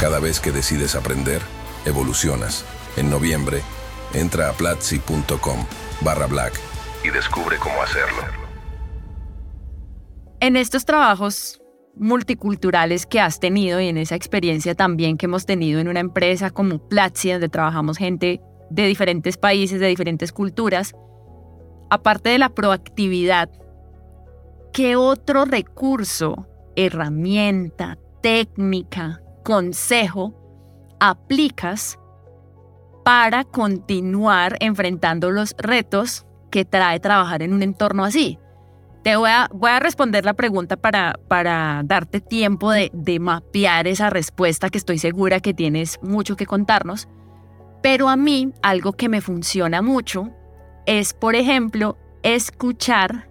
Cada 0.00 0.18
vez 0.18 0.40
que 0.40 0.50
decides 0.50 0.94
aprender, 0.94 1.42
evolucionas. 1.84 2.64
En 2.96 3.10
noviembre, 3.10 3.60
entra 4.14 4.48
a 4.48 4.54
platzi.com 4.54 5.66
barra 6.00 6.26
black 6.26 6.58
y 7.04 7.10
descubre 7.10 7.58
cómo 7.58 7.82
hacerlo. 7.82 8.22
En 10.40 10.56
estos 10.56 10.86
trabajos 10.86 11.60
multiculturales 11.96 13.04
que 13.04 13.20
has 13.20 13.40
tenido 13.40 13.78
y 13.78 13.88
en 13.88 13.98
esa 13.98 14.14
experiencia 14.14 14.74
también 14.74 15.18
que 15.18 15.26
hemos 15.26 15.44
tenido 15.44 15.80
en 15.80 15.88
una 15.88 16.00
empresa 16.00 16.48
como 16.48 16.78
Platzi, 16.88 17.32
donde 17.32 17.50
trabajamos 17.50 17.98
gente 17.98 18.40
de 18.70 18.86
diferentes 18.86 19.36
países, 19.36 19.80
de 19.80 19.86
diferentes 19.86 20.32
culturas, 20.32 20.94
aparte 21.90 22.30
de 22.30 22.38
la 22.38 22.50
proactividad, 22.50 23.50
¿qué 24.72 24.96
otro 24.96 25.44
recurso, 25.44 26.46
herramienta, 26.76 27.98
técnica, 28.22 29.22
consejo 29.44 30.34
aplicas 30.98 31.98
para 33.04 33.44
continuar 33.44 34.56
enfrentando 34.60 35.30
los 35.30 35.54
retos 35.58 36.26
que 36.50 36.64
trae 36.64 37.00
trabajar 37.00 37.42
en 37.42 37.52
un 37.52 37.62
entorno 37.62 38.04
así? 38.04 38.38
Te 39.04 39.14
voy 39.14 39.30
a, 39.30 39.48
voy 39.54 39.70
a 39.70 39.78
responder 39.78 40.24
la 40.24 40.34
pregunta 40.34 40.76
para, 40.76 41.14
para 41.28 41.82
darte 41.84 42.20
tiempo 42.20 42.72
de, 42.72 42.90
de 42.92 43.20
mapear 43.20 43.86
esa 43.86 44.10
respuesta 44.10 44.68
que 44.68 44.78
estoy 44.78 44.98
segura 44.98 45.38
que 45.38 45.54
tienes 45.54 46.00
mucho 46.02 46.34
que 46.34 46.44
contarnos. 46.44 47.06
Pero 47.82 48.08
a 48.08 48.16
mí 48.16 48.52
algo 48.62 48.92
que 48.92 49.08
me 49.08 49.20
funciona 49.20 49.82
mucho 49.82 50.30
es, 50.86 51.12
por 51.12 51.34
ejemplo, 51.34 51.98
escuchar 52.22 53.28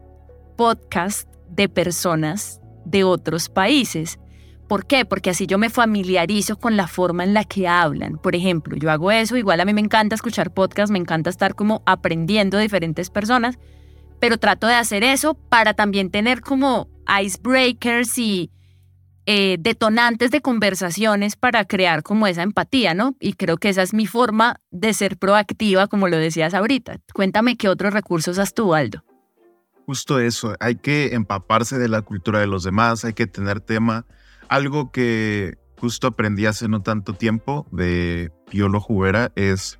podcasts 0.55 1.27
de 1.49 1.69
personas 1.69 2.61
de 2.85 3.03
otros 3.03 3.49
países. 3.49 4.19
¿Por 4.67 4.85
qué? 4.87 5.05
Porque 5.05 5.29
así 5.29 5.45
yo 5.45 5.57
me 5.57 5.69
familiarizo 5.69 6.57
con 6.57 6.75
la 6.75 6.87
forma 6.87 7.23
en 7.23 7.33
la 7.33 7.43
que 7.43 7.67
hablan. 7.67 8.17
Por 8.17 8.35
ejemplo, 8.35 8.75
yo 8.75 8.91
hago 8.91 9.11
eso, 9.11 9.37
igual 9.37 9.59
a 9.61 9.65
mí 9.65 9.73
me 9.73 9.81
encanta 9.81 10.15
escuchar 10.15 10.53
podcasts, 10.53 10.91
me 10.91 10.97
encanta 10.97 11.29
estar 11.29 11.55
como 11.55 11.83
aprendiendo 11.85 12.57
diferentes 12.57 13.09
personas, 13.09 13.59
pero 14.19 14.37
trato 14.37 14.65
de 14.65 14.73
hacer 14.73 15.03
eso 15.03 15.35
para 15.35 15.75
también 15.75 16.09
tener 16.09 16.41
como 16.41 16.89
icebreakers 17.21 18.17
y 18.17 18.49
eh, 19.25 19.57
detonantes 19.59 20.31
de 20.31 20.41
conversaciones 20.41 21.35
para 21.35 21.65
crear 21.65 22.03
como 22.03 22.27
esa 22.27 22.43
empatía, 22.43 22.93
¿no? 22.93 23.15
Y 23.19 23.33
creo 23.33 23.57
que 23.57 23.69
esa 23.69 23.81
es 23.81 23.93
mi 23.93 24.05
forma 24.05 24.61
de 24.71 24.93
ser 24.93 25.17
proactiva, 25.17 25.87
como 25.87 26.07
lo 26.07 26.17
decías 26.17 26.53
ahorita. 26.53 26.97
Cuéntame 27.13 27.57
qué 27.57 27.67
otros 27.69 27.93
recursos 27.93 28.37
has 28.37 28.53
tú, 28.53 28.75
Aldo. 28.75 29.03
Justo 29.85 30.19
eso, 30.19 30.55
hay 30.59 30.75
que 30.75 31.13
empaparse 31.13 31.77
de 31.77 31.87
la 31.87 32.01
cultura 32.01 32.39
de 32.39 32.47
los 32.47 32.63
demás, 32.63 33.05
hay 33.05 33.13
que 33.13 33.27
tener 33.27 33.61
tema. 33.61 34.05
Algo 34.47 34.91
que 34.91 35.57
justo 35.77 36.07
aprendí 36.07 36.45
hace 36.45 36.67
no 36.67 36.81
tanto 36.81 37.13
tiempo 37.13 37.67
de 37.71 38.31
Piolo 38.49 38.79
Jubera 38.79 39.31
es 39.35 39.79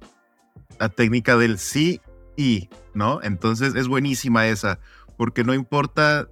la 0.80 0.90
técnica 0.90 1.38
del 1.38 1.58
sí 1.58 2.02
y, 2.36 2.70
¿no? 2.94 3.22
Entonces 3.24 3.76
es 3.76 3.88
buenísima 3.88 4.48
esa, 4.48 4.80
porque 5.18 5.44
no 5.44 5.54
importa 5.54 6.28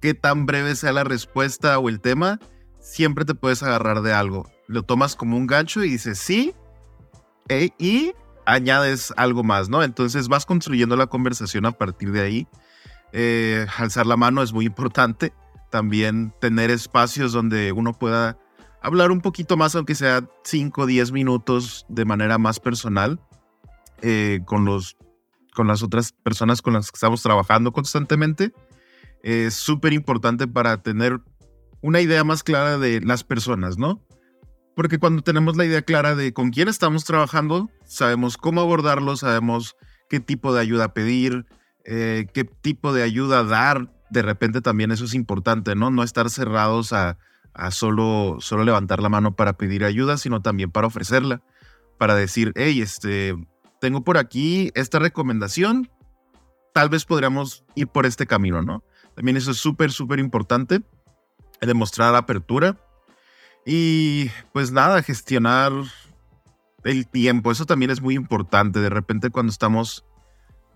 qué 0.00 0.14
tan 0.14 0.46
breve 0.46 0.74
sea 0.76 0.92
la 0.92 1.04
respuesta 1.04 1.78
o 1.78 1.88
el 1.88 2.00
tema, 2.00 2.38
siempre 2.78 3.24
te 3.24 3.34
puedes 3.34 3.62
agarrar 3.62 4.02
de 4.02 4.12
algo. 4.12 4.50
Lo 4.66 4.82
tomas 4.82 5.16
como 5.16 5.36
un 5.36 5.46
gancho 5.46 5.82
y 5.84 5.90
dices 5.90 6.18
sí 6.18 6.54
y 7.78 8.12
añades 8.46 9.12
algo 9.16 9.42
más, 9.42 9.68
¿no? 9.68 9.82
Entonces 9.82 10.28
vas 10.28 10.46
construyendo 10.46 10.96
la 10.96 11.06
conversación 11.06 11.66
a 11.66 11.72
partir 11.72 12.12
de 12.12 12.20
ahí. 12.20 12.48
Eh, 13.12 13.66
alzar 13.76 14.06
la 14.06 14.16
mano 14.16 14.42
es 14.42 14.52
muy 14.52 14.66
importante. 14.66 15.32
También 15.70 16.32
tener 16.40 16.70
espacios 16.70 17.32
donde 17.32 17.72
uno 17.72 17.92
pueda 17.92 18.38
hablar 18.82 19.10
un 19.10 19.20
poquito 19.20 19.56
más, 19.56 19.74
aunque 19.74 19.94
sea 19.94 20.28
5 20.44 20.82
o 20.82 20.86
10 20.86 21.12
minutos 21.12 21.86
de 21.88 22.04
manera 22.04 22.38
más 22.38 22.60
personal, 22.60 23.20
eh, 24.02 24.40
con 24.46 24.64
los 24.64 24.96
con 25.54 25.66
las 25.66 25.82
otras 25.82 26.12
personas 26.12 26.62
con 26.62 26.74
las 26.74 26.90
que 26.90 26.96
estamos 26.96 27.22
trabajando 27.22 27.72
constantemente. 27.72 28.52
Es 29.22 29.54
súper 29.54 29.92
importante 29.92 30.46
para 30.46 30.82
tener 30.82 31.20
una 31.82 32.00
idea 32.00 32.24
más 32.24 32.42
clara 32.42 32.78
de 32.78 33.00
las 33.00 33.24
personas, 33.24 33.78
¿no? 33.78 34.04
Porque 34.74 34.98
cuando 34.98 35.22
tenemos 35.22 35.56
la 35.56 35.64
idea 35.64 35.82
clara 35.82 36.14
de 36.14 36.32
con 36.32 36.50
quién 36.50 36.68
estamos 36.68 37.04
trabajando, 37.04 37.70
sabemos 37.84 38.36
cómo 38.36 38.60
abordarlo, 38.60 39.16
sabemos 39.16 39.76
qué 40.08 40.20
tipo 40.20 40.54
de 40.54 40.60
ayuda 40.60 40.94
pedir, 40.94 41.46
eh, 41.84 42.26
qué 42.32 42.44
tipo 42.44 42.92
de 42.92 43.02
ayuda 43.02 43.44
dar. 43.44 43.92
De 44.10 44.22
repente 44.22 44.60
también 44.60 44.90
eso 44.90 45.04
es 45.04 45.14
importante, 45.14 45.74
¿no? 45.74 45.90
No 45.90 46.02
estar 46.02 46.30
cerrados 46.30 46.92
a, 46.92 47.18
a 47.54 47.70
solo, 47.70 48.38
solo 48.40 48.64
levantar 48.64 49.02
la 49.02 49.08
mano 49.08 49.36
para 49.36 49.54
pedir 49.54 49.84
ayuda, 49.84 50.16
sino 50.16 50.40
también 50.40 50.70
para 50.70 50.86
ofrecerla, 50.86 51.42
para 51.98 52.14
decir, 52.14 52.52
hey, 52.56 52.80
este, 52.80 53.34
tengo 53.80 54.02
por 54.02 54.18
aquí 54.18 54.70
esta 54.74 54.98
recomendación, 54.98 55.90
tal 56.72 56.88
vez 56.88 57.04
podríamos 57.04 57.64
ir 57.74 57.88
por 57.88 58.06
este 58.06 58.26
camino, 58.26 58.62
¿no? 58.62 58.84
También 59.20 59.36
eso 59.36 59.50
es 59.50 59.58
súper, 59.58 59.92
súper 59.92 60.18
importante, 60.18 60.80
demostrar 61.60 62.14
apertura 62.14 62.78
y 63.66 64.30
pues 64.54 64.72
nada, 64.72 65.02
gestionar 65.02 65.72
el 66.84 67.06
tiempo, 67.06 67.52
eso 67.52 67.66
también 67.66 67.90
es 67.90 68.00
muy 68.00 68.14
importante. 68.14 68.80
De 68.80 68.88
repente 68.88 69.28
cuando 69.28 69.52
estamos 69.52 70.06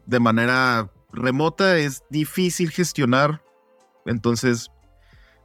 de 0.05 0.21
manera 0.21 0.91
remota 1.11 1.79
es 1.79 2.03
difícil 2.11 2.71
gestionar, 2.71 3.43
entonces 4.05 4.71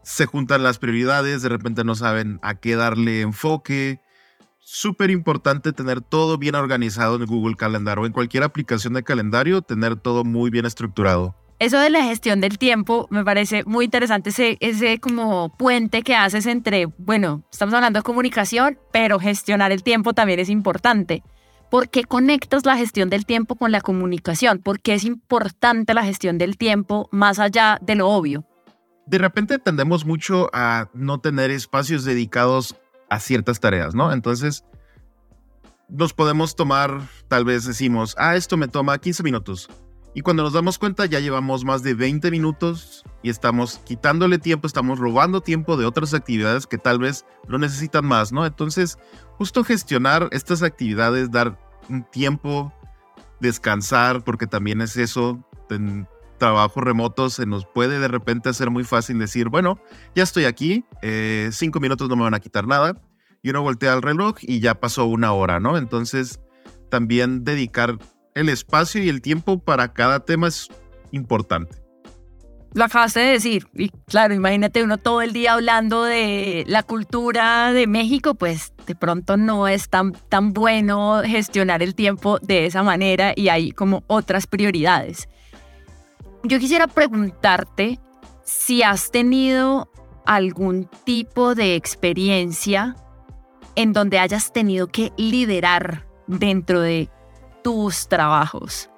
se 0.04 0.26
juntan 0.26 0.64
las 0.64 0.78
prioridades, 0.78 1.42
de 1.42 1.48
repente 1.48 1.86
no 1.86 1.96
saben 1.96 2.42
a 2.42 2.56
qué 2.56 2.76
darle 2.76 3.22
enfoque. 3.22 4.02
Súper 4.60 5.10
importante 5.10 5.72
tener 5.72 6.02
todo 6.02 6.38
bien 6.38 6.56
organizado 6.56 7.16
en 7.16 7.28
Google 7.28 7.56
Calendar 7.56 7.98
o 7.98 8.06
en 8.06 8.12
cualquier 8.12 8.44
aplicación 8.44 8.92
de 8.92 9.04
calendario, 9.04 9.62
tener 9.62 9.96
todo 9.96 10.26
muy 10.26 10.50
bien 10.50 10.66
estructurado. 10.66 11.40
Eso 11.60 11.78
de 11.78 11.90
la 11.90 12.04
gestión 12.04 12.40
del 12.40 12.58
tiempo 12.58 13.08
me 13.10 13.26
parece 13.26 13.66
muy 13.66 13.84
interesante, 13.84 14.30
ese, 14.30 14.58
ese 14.62 14.98
como 15.02 15.50
puente 15.58 16.04
que 16.04 16.16
haces 16.16 16.46
entre, 16.46 16.86
bueno, 16.86 17.44
estamos 17.52 17.76
hablando 17.76 18.00
de 18.00 18.04
comunicación, 18.04 18.80
pero 18.94 19.20
gestionar 19.20 19.74
el 19.74 19.84
tiempo 19.84 20.14
también 20.14 20.40
es 20.40 20.48
importante. 20.48 21.22
¿Por 21.70 21.90
qué 21.90 22.06
conectas 22.06 22.66
la 22.66 22.78
gestión 22.78 23.10
del 23.10 23.26
tiempo 23.26 23.56
con 23.56 23.74
la 23.74 23.82
comunicación? 23.82 24.60
¿Por 24.60 24.80
qué 24.80 24.94
es 24.94 25.04
importante 25.04 25.94
la 25.94 26.06
gestión 26.06 26.38
del 26.38 26.58
tiempo 26.58 27.10
más 27.12 27.40
allá 27.40 27.78
de 27.82 27.96
lo 27.96 28.08
obvio? 28.08 28.46
De 29.06 29.18
repente 29.18 29.60
tendemos 29.60 30.06
mucho 30.06 30.50
a 30.54 30.90
no 30.94 31.20
tener 31.20 31.52
espacios 31.52 32.06
dedicados 32.06 32.78
a 33.10 33.20
ciertas 33.20 33.60
tareas, 33.60 33.94
¿no? 33.94 34.14
Entonces, 34.14 34.64
nos 35.90 36.14
podemos 36.14 36.56
tomar, 36.56 37.02
tal 37.28 37.44
vez 37.44 37.66
decimos, 37.66 38.16
ah, 38.18 38.38
esto 38.38 38.56
me 38.56 38.70
toma 38.70 38.98
15 38.98 39.24
minutos 39.24 39.70
y 40.14 40.22
cuando 40.22 40.44
nos 40.44 40.54
damos 40.54 40.80
cuenta 40.80 41.06
ya 41.06 41.20
llevamos 41.20 41.64
más 41.66 41.84
de 41.84 41.94
20 41.94 42.32
minutos 42.32 43.04
y 43.22 43.30
estamos 43.30 43.80
quitándole 43.86 44.40
tiempo, 44.40 44.68
estamos 44.68 45.00
robando 45.00 45.42
tiempo 45.42 45.78
de 45.78 45.86
otras 45.86 46.14
actividades 46.14 46.68
que 46.68 46.78
tal 46.78 47.00
vez 47.00 47.26
lo 47.48 47.58
necesitan 47.58 48.06
más, 48.06 48.32
¿no? 48.32 48.46
Entonces, 48.46 48.98
justo 49.38 49.64
gestionar 49.64 50.30
estas 50.32 50.64
actividades, 50.64 51.32
dar 51.32 51.60
un 51.90 52.04
tiempo, 52.04 52.74
descansar, 53.40 54.24
porque 54.24 54.48
también 54.48 54.82
es 54.82 54.98
eso, 54.98 55.44
en 55.70 56.08
trabajo 56.38 56.82
remoto 56.82 57.30
se 57.30 57.46
nos 57.46 57.66
puede 57.66 58.00
de 58.00 58.08
repente 58.08 58.50
hacer 58.50 58.72
muy 58.72 58.84
fácil 58.84 59.20
decir, 59.20 59.50
bueno, 59.50 59.80
ya 60.16 60.24
estoy 60.24 60.46
aquí, 60.46 60.86
eh, 61.02 61.50
cinco 61.52 61.80
minutos 61.80 62.10
no 62.10 62.16
me 62.16 62.24
van 62.24 62.34
a 62.34 62.40
quitar 62.40 62.66
nada, 62.66 63.00
y 63.44 63.52
uno 63.52 63.62
voltea 63.62 63.94
al 63.94 64.02
reloj 64.02 64.38
y 64.42 64.60
ya 64.60 64.80
pasó 64.80 65.06
una 65.06 65.34
hora, 65.34 65.60
¿no? 65.60 65.78
Entonces, 65.78 66.40
también 66.90 67.44
dedicar 67.44 67.98
el 68.36 68.50
espacio 68.50 69.04
y 69.04 69.10
el 69.10 69.22
tiempo 69.22 69.60
para 69.60 69.94
cada 69.94 70.20
tema 70.20 70.48
es 70.48 70.68
importante. 71.12 71.78
Lo 72.74 72.84
acabaste 72.84 73.20
de 73.20 73.32
decir, 73.32 73.68
y 73.74 73.90
claro, 73.90 74.36
imagínate 74.36 74.84
uno 74.84 74.98
todo 74.98 75.24
el 75.24 75.34
día 75.34 75.54
hablando 75.54 76.04
de 76.04 76.64
la 76.68 76.84
cultura 76.84 77.74
de 77.74 77.88
México, 77.88 78.36
pues 78.36 78.74
de 78.86 78.94
pronto 78.94 79.38
no 79.38 79.68
es 79.68 79.90
tan, 79.90 80.14
tan 80.30 80.54
bueno 80.54 81.22
gestionar 81.26 81.82
el 81.82 81.96
tiempo 81.96 82.38
de 82.40 82.68
esa 82.68 82.84
manera 82.84 83.34
y 83.36 83.50
hay 83.50 83.72
como 83.72 84.04
otras 84.06 84.46
prioridades. 84.46 85.28
Yo 86.44 86.60
quisiera 86.60 86.86
preguntarte 86.86 88.00
si 88.44 88.84
has 88.84 89.10
tenido 89.10 89.92
algún 90.28 90.88
tipo 91.06 91.56
de 91.56 91.76
experiencia 91.76 92.96
en 93.76 93.94
donde 93.94 94.20
hayas 94.20 94.54
tenido 94.54 94.88
que 94.88 95.12
liderar 95.18 96.06
dentro 96.28 96.82
de 96.82 97.10
tus 97.64 98.08
trabajos. 98.08 98.90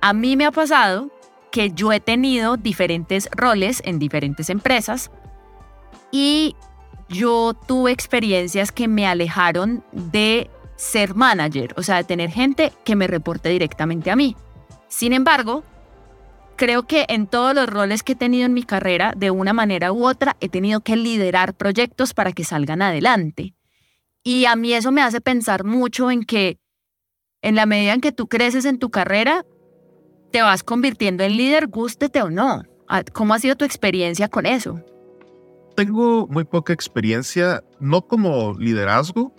A 0.00 0.12
mí 0.12 0.36
me 0.36 0.46
ha 0.46 0.52
pasado 0.52 1.10
que 1.50 1.70
yo 1.70 1.92
he 1.92 2.00
tenido 2.00 2.56
diferentes 2.56 3.28
roles 3.32 3.82
en 3.84 3.98
diferentes 3.98 4.50
empresas 4.50 5.10
y 6.10 6.54
yo 7.08 7.54
tuve 7.54 7.92
experiencias 7.92 8.72
que 8.72 8.88
me 8.88 9.06
alejaron 9.06 9.84
de 9.92 10.50
ser 10.76 11.14
manager, 11.14 11.74
o 11.76 11.82
sea, 11.82 11.96
de 11.96 12.04
tener 12.04 12.30
gente 12.30 12.72
que 12.84 12.96
me 12.96 13.06
reporte 13.06 13.48
directamente 13.48 14.10
a 14.10 14.16
mí. 14.16 14.36
Sin 14.88 15.12
embargo, 15.12 15.64
creo 16.56 16.84
que 16.84 17.06
en 17.08 17.26
todos 17.26 17.54
los 17.54 17.68
roles 17.68 18.02
que 18.02 18.12
he 18.12 18.16
tenido 18.16 18.46
en 18.46 18.54
mi 18.54 18.62
carrera, 18.62 19.12
de 19.16 19.30
una 19.30 19.52
manera 19.52 19.92
u 19.92 20.06
otra, 20.06 20.36
he 20.40 20.48
tenido 20.48 20.80
que 20.80 20.96
liderar 20.96 21.54
proyectos 21.54 22.14
para 22.14 22.32
que 22.32 22.44
salgan 22.44 22.82
adelante. 22.82 23.54
Y 24.22 24.46
a 24.46 24.56
mí 24.56 24.72
eso 24.72 24.90
me 24.90 25.02
hace 25.02 25.20
pensar 25.20 25.64
mucho 25.64 26.10
en 26.10 26.24
que 26.24 26.58
en 27.46 27.54
la 27.54 27.64
medida 27.64 27.94
en 27.94 28.00
que 28.00 28.10
tú 28.10 28.26
creces 28.26 28.64
en 28.64 28.80
tu 28.80 28.90
carrera, 28.90 29.46
te 30.32 30.42
vas 30.42 30.64
convirtiendo 30.64 31.22
en 31.22 31.36
líder, 31.36 31.68
gústete 31.68 32.20
o 32.20 32.28
no. 32.28 32.64
Ah, 32.88 33.04
¿Cómo 33.12 33.34
ha 33.34 33.38
sido 33.38 33.54
tu 33.54 33.64
experiencia 33.64 34.26
con 34.26 34.46
eso? 34.46 34.82
Tengo 35.76 36.26
muy 36.26 36.42
poca 36.42 36.72
experiencia, 36.72 37.62
no 37.78 38.02
como 38.02 38.54
liderazgo, 38.58 39.32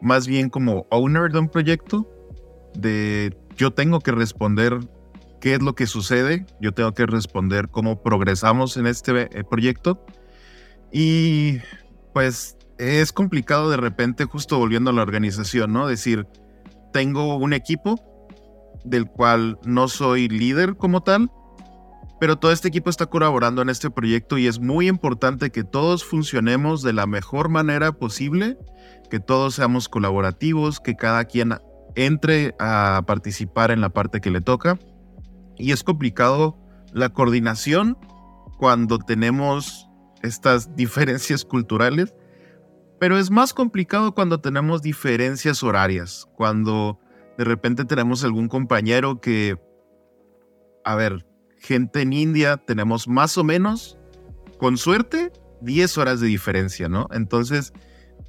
más 0.00 0.26
bien 0.26 0.50
como 0.50 0.84
owner 0.90 1.30
de 1.30 1.38
un 1.38 1.48
proyecto, 1.48 2.10
de 2.76 3.32
yo 3.56 3.70
tengo 3.70 4.00
que 4.00 4.10
responder 4.10 4.80
qué 5.40 5.54
es 5.54 5.62
lo 5.62 5.76
que 5.76 5.86
sucede, 5.86 6.46
yo 6.60 6.72
tengo 6.72 6.92
que 6.92 7.06
responder 7.06 7.68
cómo 7.68 8.02
progresamos 8.02 8.76
en 8.76 8.88
este 8.88 9.28
eh, 9.30 9.44
proyecto. 9.48 10.04
Y 10.90 11.58
pues 12.12 12.56
es 12.78 13.12
complicado 13.12 13.70
de 13.70 13.76
repente, 13.76 14.24
justo 14.24 14.58
volviendo 14.58 14.90
a 14.90 14.92
la 14.92 15.02
organización, 15.02 15.72
¿no? 15.72 15.86
Decir, 15.86 16.26
tengo 16.94 17.34
un 17.34 17.52
equipo 17.52 18.00
del 18.84 19.06
cual 19.06 19.58
no 19.64 19.88
soy 19.88 20.28
líder 20.28 20.76
como 20.76 21.02
tal, 21.02 21.28
pero 22.20 22.36
todo 22.36 22.52
este 22.52 22.68
equipo 22.68 22.88
está 22.88 23.06
colaborando 23.06 23.62
en 23.62 23.68
este 23.68 23.90
proyecto 23.90 24.38
y 24.38 24.46
es 24.46 24.60
muy 24.60 24.86
importante 24.86 25.50
que 25.50 25.64
todos 25.64 26.04
funcionemos 26.04 26.82
de 26.82 26.92
la 26.92 27.06
mejor 27.06 27.48
manera 27.48 27.90
posible, 27.90 28.56
que 29.10 29.18
todos 29.18 29.56
seamos 29.56 29.88
colaborativos, 29.88 30.78
que 30.78 30.94
cada 30.94 31.24
quien 31.24 31.54
entre 31.96 32.54
a 32.60 33.02
participar 33.04 33.72
en 33.72 33.80
la 33.80 33.88
parte 33.88 34.20
que 34.20 34.30
le 34.30 34.40
toca. 34.40 34.78
Y 35.56 35.72
es 35.72 35.82
complicado 35.82 36.56
la 36.92 37.08
coordinación 37.08 37.98
cuando 38.56 39.00
tenemos 39.00 39.88
estas 40.22 40.76
diferencias 40.76 41.44
culturales 41.44 42.14
pero 42.98 43.18
es 43.18 43.30
más 43.30 43.52
complicado 43.52 44.14
cuando 44.14 44.40
tenemos 44.40 44.82
diferencias 44.82 45.62
horarias, 45.62 46.28
cuando 46.36 46.98
de 47.36 47.44
repente 47.44 47.84
tenemos 47.84 48.24
algún 48.24 48.48
compañero 48.48 49.20
que, 49.20 49.58
a 50.84 50.94
ver, 50.94 51.26
gente 51.58 52.02
en 52.02 52.12
India 52.12 52.56
tenemos 52.56 53.08
más 53.08 53.36
o 53.38 53.44
menos, 53.44 53.98
con 54.58 54.76
suerte, 54.76 55.32
10 55.62 55.98
horas 55.98 56.20
de 56.20 56.28
diferencia, 56.28 56.88
¿no? 56.88 57.08
Entonces, 57.12 57.72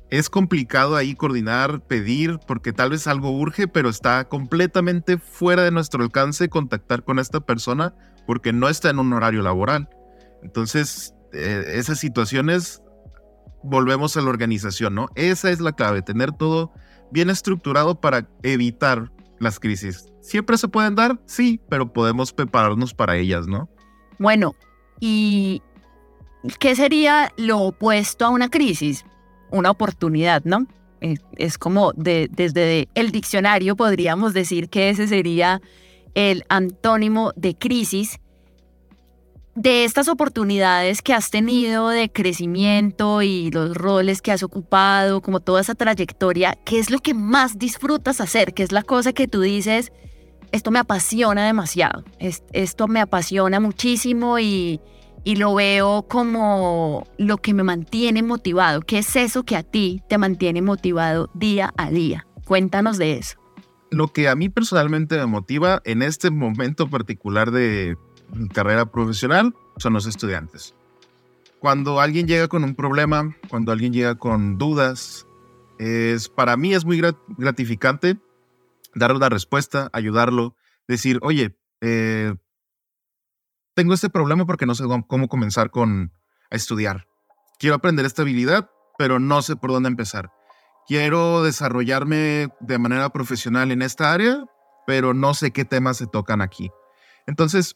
es 0.10 0.30
complicado 0.30 0.96
ahí 0.96 1.16
coordinar, 1.16 1.82
pedir, 1.82 2.40
porque 2.48 2.74
tal 2.74 2.92
vez 2.92 3.08
algo 3.08 3.32
urge, 3.32 3.68
pero 3.68 3.90
está 3.90 4.28
completamente 4.28 5.18
fuera 5.18 5.64
de 5.64 5.72
nuestro 5.72 6.04
alcance 6.04 6.50
contactar 6.50 7.04
con 7.04 7.20
esta 7.20 7.40
persona 7.42 7.94
porque 8.26 8.54
no 8.54 8.70
está 8.70 8.90
en 8.90 9.00
un 9.00 9.14
horario 9.14 9.42
laboral. 9.42 9.90
Entonces, 10.44 11.14
eh, 11.34 11.74
esas 11.74 12.00
situaciones 12.00 12.82
volvemos 13.64 14.16
a 14.18 14.22
la 14.22 14.30
organización, 14.30 14.96
¿no? 14.96 15.10
Esa 15.16 15.50
es 15.50 15.60
la 15.60 15.74
clave, 15.74 16.02
tener 16.02 16.32
todo 16.32 16.72
bien 17.12 17.30
estructurado 17.30 18.00
para 18.00 18.28
evitar 18.44 19.12
las 19.40 19.60
crisis. 19.60 20.12
¿Siempre 20.22 20.58
se 20.58 20.68
pueden 20.68 20.96
dar? 20.96 21.20
Sí, 21.26 21.60
pero 21.70 21.92
podemos 21.92 22.34
prepararnos 22.34 22.94
para 22.94 23.16
ellas, 23.18 23.48
¿no? 23.48 23.70
Bueno, 24.18 24.56
¿y 25.00 25.62
qué 26.60 26.76
sería 26.76 27.32
lo 27.38 27.60
opuesto 27.60 28.26
a 28.26 28.30
una 28.30 28.50
crisis? 28.50 29.06
Una 29.52 29.72
oportunidad, 29.72 30.44
¿no? 30.44 30.68
Es, 31.38 31.58
como 31.58 31.92
desde 31.94 32.90
el 32.96 33.12
diccionario 33.12 33.76
podríamos 33.76 34.34
decir 34.34 34.70
que 34.70 34.90
ese 34.90 35.08
sería 35.08 35.62
el 36.16 36.44
antónimo 36.50 37.32
de 37.36 37.56
crisis 37.56 38.20
de 39.56 39.86
estas 39.86 40.10
oportunidades 40.10 41.02
que 41.02 41.14
has 41.14 41.32
tenido 41.32 41.88
de 41.90 42.12
crecimiento 42.12 43.22
y 43.22 43.50
los 43.52 43.76
roles 43.76 44.22
que 44.22 44.32
has 44.32 44.44
ocupado, 44.44 45.22
como 45.22 45.40
toda 45.40 45.62
esa 45.62 45.76
trayectoria, 45.76 46.58
¿qué 46.66 46.78
es 46.78 46.90
lo 46.90 47.00
que 47.00 47.14
más 47.14 47.58
disfrutas 47.58 48.20
hacer? 48.20 48.54
¿Qué 48.54 48.64
es 48.64 48.72
la 48.72 48.84
cosa 48.84 49.14
que 49.14 49.28
tú 49.28 49.42
dices, 49.42 49.92
esto 50.52 50.72
me 50.72 50.80
apasiona 50.80 51.46
demasiado, 51.46 52.04
esto 52.20 52.88
me 52.88 53.00
apasiona 53.00 53.60
muchísimo 53.60 54.40
y, 54.40 54.80
y 55.24 55.36
lo 55.38 55.56
veo 55.56 56.06
como 56.08 57.08
lo 57.18 57.38
que 57.38 57.54
me 57.54 57.64
mantiene 57.64 58.24
motivado. 58.24 58.82
¿Qué 58.82 59.00
es 59.00 59.16
eso 59.16 59.44
que 59.44 59.56
a 59.56 59.64
ti 59.64 60.02
te 60.08 60.18
mantiene 60.18 60.62
motivado 60.62 61.30
día 61.34 61.74
a 61.78 61.90
día? 61.90 62.28
Cuéntanos 62.46 62.98
de 62.98 63.18
eso. 63.18 63.38
Lo 63.92 64.08
que 64.10 64.30
a 64.30 64.36
mí 64.36 64.50
personalmente 64.50 65.18
me 65.18 65.26
motiva 65.26 65.82
en 65.84 66.02
este 66.02 66.30
momento 66.30 66.90
particular 66.90 67.52
de 67.52 67.98
carrera 68.54 68.86
profesional 68.86 69.54
son 69.78 69.94
los 69.94 70.06
estudiantes. 70.06 70.76
Cuando 71.60 72.00
alguien 72.00 72.28
llega 72.28 72.48
con 72.48 72.64
un 72.64 72.76
problema, 72.76 73.36
cuando 73.50 73.72
alguien 73.72 73.94
llega 73.94 74.16
con 74.16 74.58
dudas, 74.58 75.26
es, 75.80 76.30
para 76.30 76.58
mí 76.58 76.74
es 76.74 76.86
muy 76.86 77.02
gratificante 77.38 78.18
darle 78.94 79.18
una 79.18 79.30
respuesta, 79.30 79.90
ayudarlo, 79.94 80.56
decir, 80.88 81.20
oye, 81.22 81.58
eh, 81.82 82.36
tengo 83.74 83.94
este 83.94 84.10
problema 84.10 84.46
porque 84.46 84.66
no 84.66 84.76
sé 84.76 84.86
cómo 85.08 85.28
comenzar 85.28 85.70
con, 85.70 86.14
a 86.50 86.56
estudiar. 86.56 87.08
Quiero 87.60 87.76
aprender 87.76 88.06
esta 88.06 88.22
habilidad, 88.22 88.70
pero 88.98 89.20
no 89.20 89.42
sé 89.42 89.56
por 89.56 89.72
dónde 89.72 89.90
empezar. 89.90 90.32
Quiero 90.88 91.44
desarrollarme 91.44 92.50
de 92.60 92.78
manera 92.78 93.10
profesional 93.10 93.72
en 93.72 93.82
esta 93.82 94.14
área, 94.14 94.46
pero 94.86 95.14
no 95.14 95.34
sé 95.34 95.52
qué 95.52 95.66
temas 95.66 95.98
se 95.98 96.08
tocan 96.08 96.42
aquí. 96.42 96.70
Entonces, 97.28 97.76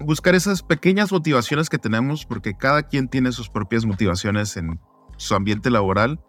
buscar 0.00 0.34
esas 0.34 0.62
pequeñas 0.62 1.12
motivaciones 1.12 1.68
que 1.68 1.78
tenemos, 1.78 2.26
porque 2.26 2.56
cada 2.56 2.84
quien 2.84 3.08
tiene 3.08 3.32
sus 3.32 3.48
propias 3.48 3.84
motivaciones 3.84 4.56
en 4.56 4.80
su 5.16 5.34
ambiente 5.34 5.70
laboral, 5.70 6.20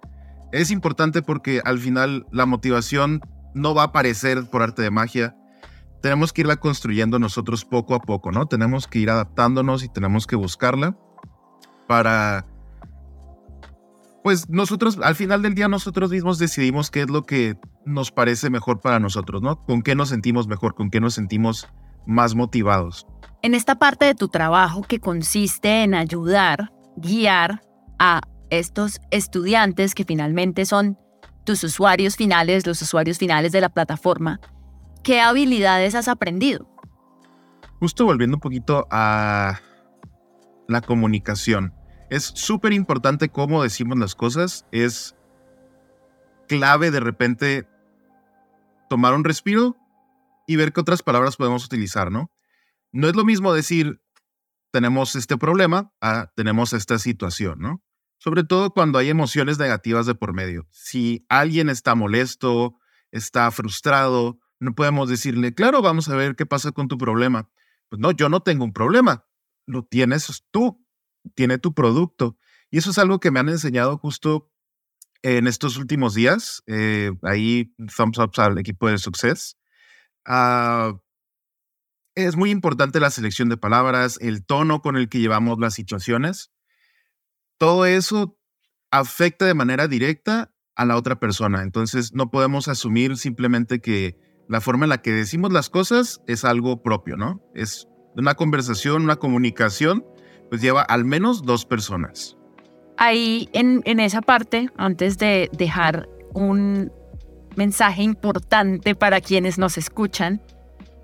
es 0.52 0.72
importante 0.72 1.22
porque 1.22 1.62
al 1.66 1.80
final 1.80 2.26
la 2.32 2.46
motivación 2.46 3.22
no 3.54 3.74
va 3.74 3.84
a 3.84 3.86
aparecer 3.88 4.50
por 4.50 4.62
arte 4.62 4.82
de 4.82 4.92
magia. 4.92 5.36
Tenemos 6.02 6.34
que 6.34 6.42
irla 6.42 6.58
construyendo 6.58 7.20
nosotros 7.20 7.66
poco 7.66 7.96
a 7.96 8.00
poco, 8.00 8.32
¿no? 8.32 8.46
Tenemos 8.46 8.88
que 8.88 9.00
ir 9.00 9.10
adaptándonos 9.10 9.84
y 9.84 9.90
tenemos 9.90 10.28
que 10.28 10.36
buscarla 10.36 10.98
para... 11.88 12.46
Pues 14.24 14.50
nosotros, 14.50 14.98
al 15.04 15.16
final 15.16 15.42
del 15.42 15.54
día, 15.54 15.68
nosotros 15.68 16.10
mismos 16.10 16.40
decidimos 16.40 16.90
qué 16.90 17.02
es 17.02 17.10
lo 17.10 17.24
que 17.24 17.58
nos 17.86 18.12
parece 18.12 18.50
mejor 18.50 18.82
para 18.82 19.00
nosotros, 19.00 19.42
¿no? 19.42 19.64
Con 19.66 19.84
qué 19.84 19.94
nos 19.94 20.10
sentimos 20.10 20.48
mejor, 20.48 20.74
con 20.74 20.90
qué 20.90 21.00
nos 21.00 21.14
sentimos 21.14 21.68
más 22.06 22.36
motivados. 22.36 23.08
En 23.42 23.54
esta 23.54 23.76
parte 23.76 24.06
de 24.06 24.16
tu 24.16 24.28
trabajo 24.28 24.82
que 24.82 25.00
consiste 25.00 25.84
en 25.84 25.94
ayudar, 25.94 26.72
guiar 26.98 27.62
a 28.00 28.22
estos 28.50 29.00
estudiantes 29.12 29.96
que 29.96 30.04
finalmente 30.04 30.66
son 30.66 30.98
tus 31.44 31.64
usuarios 31.64 32.16
finales, 32.16 32.66
los 32.66 32.82
usuarios 32.82 33.18
finales 33.18 33.52
de 33.52 33.62
la 33.62 33.70
plataforma, 33.70 34.40
¿qué 35.04 35.22
habilidades 35.22 35.96
has 35.96 36.08
aprendido? 36.08 36.68
Justo 37.80 38.06
volviendo 38.06 38.38
un 38.38 38.42
poquito 38.42 38.88
a 38.90 39.60
la 40.68 40.82
comunicación. 40.82 41.74
Es 42.10 42.24
súper 42.24 42.74
importante 42.74 43.30
cómo 43.30 43.62
decimos 43.62 43.98
las 44.00 44.16
cosas. 44.16 44.66
Es 44.72 45.16
clave 46.48 46.92
de 46.92 47.00
repente 47.00 47.68
tomar 48.90 49.14
un 49.14 49.24
respiro 49.24 49.76
y 50.48 50.56
ver 50.56 50.74
qué 50.74 50.82
otras 50.82 51.04
palabras 51.04 51.38
podemos 51.38 51.66
utilizar, 51.66 52.12
¿no? 52.12 52.32
No 52.92 53.08
es 53.08 53.16
lo 53.16 53.26
mismo 53.26 53.54
decir, 53.54 54.02
tenemos 54.72 55.16
este 55.16 55.38
problema, 55.38 55.94
a 56.02 56.32
tenemos 56.36 56.74
esta 56.74 57.00
situación, 57.00 57.60
¿no? 57.60 57.86
sobre 58.18 58.44
todo 58.44 58.72
cuando 58.72 58.98
hay 58.98 59.10
emociones 59.10 59.60
negativas 59.60 60.06
de 60.06 60.16
por 60.16 60.34
medio. 60.34 60.68
Si 60.72 61.26
alguien 61.30 61.70
está 61.70 61.94
molesto, 61.94 62.76
está 63.12 63.52
frustrado, 63.52 64.40
no 64.60 64.74
podemos 64.74 65.10
decirle, 65.10 65.54
claro, 65.54 65.82
vamos 65.82 66.10
a 66.10 66.16
ver 66.16 66.36
qué 66.36 66.46
pasa 66.46 66.72
con 66.72 66.88
tu 66.88 66.98
problema. 66.98 67.50
Pues 67.88 68.00
no, 68.00 68.12
yo 68.12 68.30
no 68.30 68.40
tengo 68.40 68.64
un 68.64 68.74
problema, 68.74 69.28
lo 69.68 69.84
tienes 69.84 70.44
tú, 70.52 70.84
tiene 71.36 71.60
tu 71.60 71.74
producto. 71.74 72.38
Y 72.72 72.80
eso 72.80 72.90
es 72.90 72.98
algo 72.98 73.20
que 73.20 73.32
me 73.32 73.40
han 73.40 73.50
enseñado 73.50 73.98
justo 73.98 74.52
en 75.22 75.46
estos 75.46 75.78
últimos 75.78 76.16
días. 76.16 76.64
Eh, 76.66 77.12
ahí, 77.22 77.76
thumbs 77.96 78.18
up 78.18 78.32
al 78.38 78.58
equipo 78.58 78.90
de 78.90 78.98
Success. 78.98 79.56
Ah, 80.26 80.94
es 82.16 82.36
muy 82.36 82.50
importante 82.50 83.00
la 83.00 83.10
selección 83.10 83.50
de 83.50 83.58
palabras, 83.58 84.18
el 84.22 84.46
tono 84.46 84.82
con 84.82 84.96
el 84.96 85.10
que 85.10 85.20
llevamos 85.20 85.60
las 85.60 85.74
situaciones 85.74 86.52
todo 87.58 87.86
eso 87.86 88.38
afecta 88.92 89.46
de 89.46 89.54
manera 89.54 89.88
directa 89.88 90.52
a 90.76 90.86
la 90.86 90.98
otra 90.98 91.20
persona. 91.20 91.64
Entonces 91.64 92.14
no 92.14 92.30
podemos 92.30 92.68
asumir 92.68 93.18
simplemente 93.18 93.80
que 93.80 94.18
la 94.48 94.62
forma 94.62 94.86
en 94.86 94.90
la 94.90 95.02
que 95.02 95.12
decimos 95.12 95.52
las 95.52 95.70
cosas 95.70 96.22
es 96.28 96.46
algo 96.46 96.84
propio, 96.84 97.18
¿no? 97.18 97.42
Es 97.56 97.88
una 98.16 98.36
conversación, 98.36 99.04
una 99.04 99.16
comunicación, 99.16 100.06
pues 100.50 100.62
lleva 100.62 100.82
al 100.82 101.06
menos 101.06 101.44
dos 101.44 101.66
personas. 101.66 102.38
Ahí 102.98 103.50
en, 103.54 103.82
en 103.86 104.00
esa 104.00 104.22
parte, 104.22 104.70
antes 104.78 105.18
de 105.18 105.50
dejar 105.54 106.08
un 106.34 106.92
mensaje 107.56 108.04
importante 108.04 108.96
para 108.96 109.22
quienes 109.22 109.58
nos 109.58 109.78
escuchan, 109.78 110.42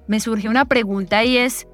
me 0.07 0.19
surge 0.19 0.49
una 0.49 0.65
pregunta 0.65 1.23
y 1.23 1.37
es, 1.37 1.67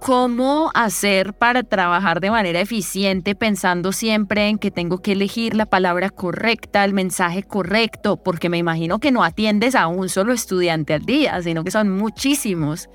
¿Cómo 0.00 0.70
hacer 0.74 1.34
para 1.34 1.64
trabajar 1.64 2.20
de 2.20 2.30
manera 2.30 2.60
eficiente 2.60 3.34
pensando 3.34 3.90
siempre 3.90 4.48
en 4.48 4.58
que 4.58 4.70
tengo 4.70 5.02
que 5.02 5.12
elegir 5.12 5.56
la 5.56 5.66
palabra 5.66 6.08
correcta, 6.08 6.84
el 6.84 6.94
mensaje 6.94 7.42
correcto? 7.42 8.16
Porque 8.16 8.48
me 8.48 8.58
imagino 8.58 9.00
que 9.00 9.10
no 9.10 9.24
atiendes 9.24 9.74
a 9.74 9.88
un 9.88 10.08
solo 10.08 10.32
estudiante 10.32 10.94
al 10.94 11.04
día, 11.04 11.42
sino 11.42 11.64
que 11.64 11.72
son 11.72 11.90
muchísimos. 11.90 12.88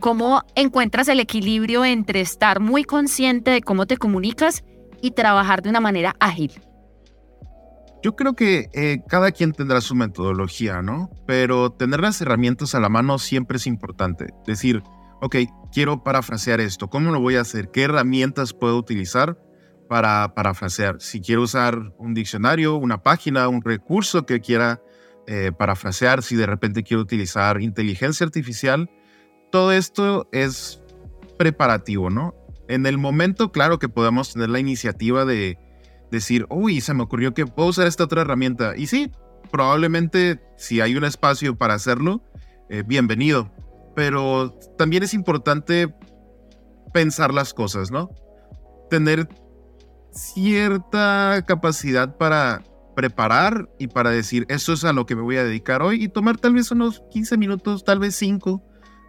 ¿Cómo 0.00 0.42
encuentras 0.54 1.08
el 1.08 1.20
equilibrio 1.20 1.84
entre 1.84 2.20
estar 2.20 2.60
muy 2.60 2.84
consciente 2.84 3.50
de 3.50 3.62
cómo 3.62 3.86
te 3.86 3.96
comunicas 3.96 4.62
y 5.00 5.12
trabajar 5.12 5.62
de 5.62 5.70
una 5.70 5.80
manera 5.80 6.14
ágil? 6.20 6.52
Yo 8.02 8.16
creo 8.16 8.34
que 8.34 8.70
eh, 8.72 9.02
cada 9.08 9.30
quien 9.30 9.52
tendrá 9.52 9.80
su 9.82 9.94
metodología, 9.94 10.80
¿no? 10.80 11.10
Pero 11.26 11.70
tener 11.70 12.00
las 12.00 12.20
herramientas 12.20 12.74
a 12.74 12.80
la 12.80 12.88
mano 12.88 13.18
siempre 13.18 13.58
es 13.58 13.66
importante. 13.66 14.32
Decir, 14.46 14.82
ok, 15.20 15.36
quiero 15.72 16.02
parafrasear 16.02 16.60
esto, 16.60 16.88
¿cómo 16.88 17.12
lo 17.12 17.20
voy 17.20 17.36
a 17.36 17.42
hacer? 17.42 17.70
¿Qué 17.70 17.82
herramientas 17.82 18.54
puedo 18.54 18.78
utilizar 18.78 19.38
para 19.88 20.34
parafrasear? 20.34 20.96
Si 21.00 21.20
quiero 21.20 21.42
usar 21.42 21.92
un 21.98 22.14
diccionario, 22.14 22.76
una 22.76 23.02
página, 23.02 23.48
un 23.48 23.62
recurso 23.62 24.24
que 24.24 24.40
quiera 24.40 24.80
eh, 25.26 25.52
parafrasear, 25.56 26.22
si 26.22 26.36
de 26.36 26.46
repente 26.46 26.82
quiero 26.82 27.02
utilizar 27.02 27.60
inteligencia 27.60 28.24
artificial, 28.24 28.90
todo 29.52 29.72
esto 29.72 30.26
es 30.32 30.82
preparativo, 31.36 32.08
¿no? 32.08 32.34
En 32.66 32.86
el 32.86 32.98
momento, 32.98 33.52
claro 33.52 33.78
que 33.78 33.88
podemos 33.88 34.32
tener 34.32 34.48
la 34.48 34.60
iniciativa 34.60 35.24
de 35.24 35.58
decir, 36.10 36.46
uy, 36.50 36.80
se 36.80 36.94
me 36.94 37.02
ocurrió 37.02 37.34
que 37.34 37.46
puedo 37.46 37.68
usar 37.68 37.86
esta 37.86 38.04
otra 38.04 38.22
herramienta. 38.22 38.76
Y 38.76 38.86
sí, 38.86 39.10
probablemente 39.50 40.40
si 40.56 40.80
hay 40.80 40.96
un 40.96 41.04
espacio 41.04 41.56
para 41.56 41.74
hacerlo, 41.74 42.22
eh, 42.68 42.82
bienvenido 42.86 43.50
pero 43.94 44.58
también 44.78 45.02
es 45.02 45.14
importante 45.14 45.94
pensar 46.92 47.34
las 47.34 47.54
cosas, 47.54 47.90
¿no? 47.90 48.10
Tener 48.88 49.28
cierta 50.12 51.44
capacidad 51.46 52.16
para 52.16 52.62
preparar 52.96 53.68
y 53.78 53.86
para 53.86 54.10
decir, 54.10 54.46
eso 54.48 54.72
es 54.72 54.84
a 54.84 54.92
lo 54.92 55.06
que 55.06 55.14
me 55.14 55.22
voy 55.22 55.36
a 55.36 55.44
dedicar 55.44 55.82
hoy 55.82 56.02
y 56.02 56.08
tomar 56.08 56.38
tal 56.38 56.54
vez 56.54 56.70
unos 56.70 57.02
15 57.10 57.36
minutos, 57.36 57.84
tal 57.84 57.98
vez 58.00 58.16
5, 58.16 58.62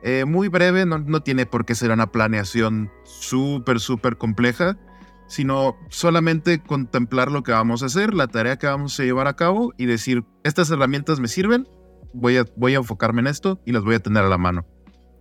eh, 0.04 0.26
muy 0.26 0.48
breve, 0.48 0.86
no, 0.86 1.00
no 1.00 1.22
tiene 1.22 1.46
por 1.46 1.66
qué 1.66 1.74
ser 1.74 1.92
una 1.92 2.12
planeación 2.12 2.92
súper, 3.04 3.80
súper 3.80 4.18
compleja, 4.18 4.78
sino 5.32 5.78
solamente 5.88 6.62
contemplar 6.62 7.32
lo 7.32 7.41
que 7.41 7.54
vamos 7.54 7.84
a 7.84 7.86
hacer, 7.86 8.13
la 8.13 8.28
tarea 8.28 8.58
que 8.58 8.67
vamos 8.67 9.00
a 9.00 9.04
llevar 9.04 9.28
a 9.28 9.38
cabo 9.38 9.72
y 9.78 9.86
decir, 9.86 10.26
estas 10.44 10.70
herramientas 10.72 11.22
me 11.22 11.30
sirven, 11.30 11.70
voy 12.13 12.36
a, 12.36 12.46
voy 12.58 12.74
a 12.74 12.80
enfocarme 12.80 13.22
en 13.22 13.28
esto 13.28 13.58
y 13.65 13.72
las 13.72 13.82
voy 13.86 13.96
a 13.96 14.00
tener 14.00 14.26
a 14.26 14.28
la 14.28 14.38
mano. 14.38 14.65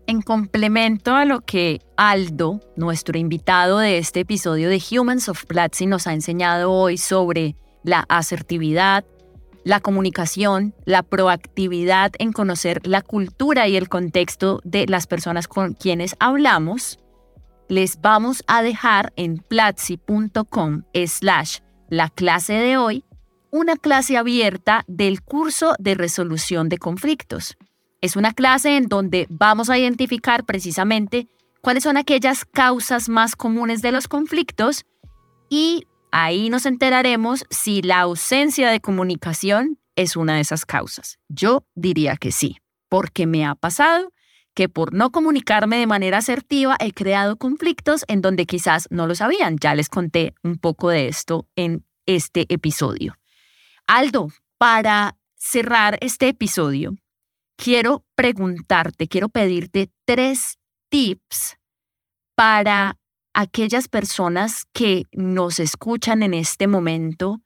En 0.09 0.21
complemento 0.21 1.15
a 1.15 1.25
lo 1.25 1.43
que 1.43 1.81
Aldo, 1.97 2.59
nuestro 2.75 3.19
invitado 3.19 3.79
de 3.79 3.99
este 3.99 4.19
episodio 4.21 4.69
de 4.69 4.83
Humans 4.91 5.29
of 5.29 5.45
Platzi, 5.45 5.87
nos 5.87 6.09
ha 6.09 6.13
enseñado 6.13 6.73
hoy 6.73 6.99
sobre 6.99 7.55
la 7.85 8.05
asertividad, 8.09 9.05
la 9.63 9.79
comunicación, 9.79 10.75
la 10.87 11.05
proactividad 11.05 12.11
en 12.19 12.33
conocer 12.33 12.85
la 12.85 13.03
cultura 13.03 13.69
y 13.69 13.77
el 13.77 13.89
contexto 13.89 14.61
de 14.65 14.89
las 14.89 15.07
personas 15.07 15.47
con 15.47 15.75
quienes 15.75 16.17
hablamos, 16.19 16.99
les 17.71 18.01
vamos 18.01 18.43
a 18.47 18.63
dejar 18.63 19.13
en 19.17 19.39
platzi.com 19.39 20.83
slash 21.07 21.59
la 21.89 22.11
clase 22.11 22.55
de 22.55 22.77
hoy 22.77 23.05
una 23.51 23.77
clase 23.77 24.17
abierta 24.17 24.85
del 24.87 25.23
curso 25.23 25.75
de 25.79 25.95
resolución 25.95 26.69
de 26.69 26.79
conflictos. 26.79 27.57
Es 28.01 28.17
una 28.17 28.33
clase 28.33 28.77
en 28.77 28.87
donde 28.87 29.27
vamos 29.31 29.71
a 29.71 29.79
identificar 29.79 30.45
precisamente 30.45 31.29
cuáles 31.63 31.85
son 31.85 31.97
aquellas 31.97 32.45
causas 32.45 33.09
más 33.09 33.37
comunes 33.37 33.83
de 33.83 33.93
los 33.93 34.09
conflictos 34.09 34.85
y 35.49 35.87
ahí 36.13 36.51
nos 36.51 36.67
enteraremos 36.67 37.45
si 37.51 37.83
la 37.83 38.01
ausencia 38.01 38.71
de 38.71 38.81
comunicación 38.81 39.79
es 39.97 40.17
una 40.17 40.35
de 40.35 40.41
esas 40.41 40.67
causas. 40.67 41.19
Yo 41.29 41.65
diría 41.75 42.17
que 42.17 42.33
sí. 42.33 42.59
porque 42.91 43.27
me 43.27 43.47
ha 43.47 43.55
pasado 43.55 44.13
que 44.55 44.69
por 44.69 44.93
no 44.93 45.11
comunicarme 45.11 45.79
de 45.79 45.87
manera 45.87 46.19
asertiva 46.19 46.77
he 46.81 46.93
creado 46.93 47.37
conflictos 47.37 48.05
en 48.09 48.21
donde 48.21 48.47
quizás 48.47 48.87
no 48.91 49.07
lo 49.07 49.15
sabían. 49.15 49.57
Ya 49.59 49.75
les 49.75 49.89
conté 49.89 50.35
un 50.43 50.59
poco 50.59 50.91
de 50.91 51.09
esto 51.09 51.49
en 51.57 51.85
este 52.07 52.47
episodio. 52.53 53.17
Aldo, 53.87 54.29
para 54.59 55.17
cerrar 55.37 55.99
este 56.01 56.29
episodio, 56.29 56.97
quiero 57.57 58.05
preguntarte, 58.15 59.09
quiero 59.09 59.29
pedirte 59.29 59.91
tres 60.05 60.59
tips 60.91 61.57
para 62.35 62.99
aquellas 63.35 63.89
personas 63.89 64.65
que 64.73 65.05
nos 65.13 65.61
escuchan 65.61 66.23
en 66.23 66.35
este 66.35 66.67
momento 66.67 67.41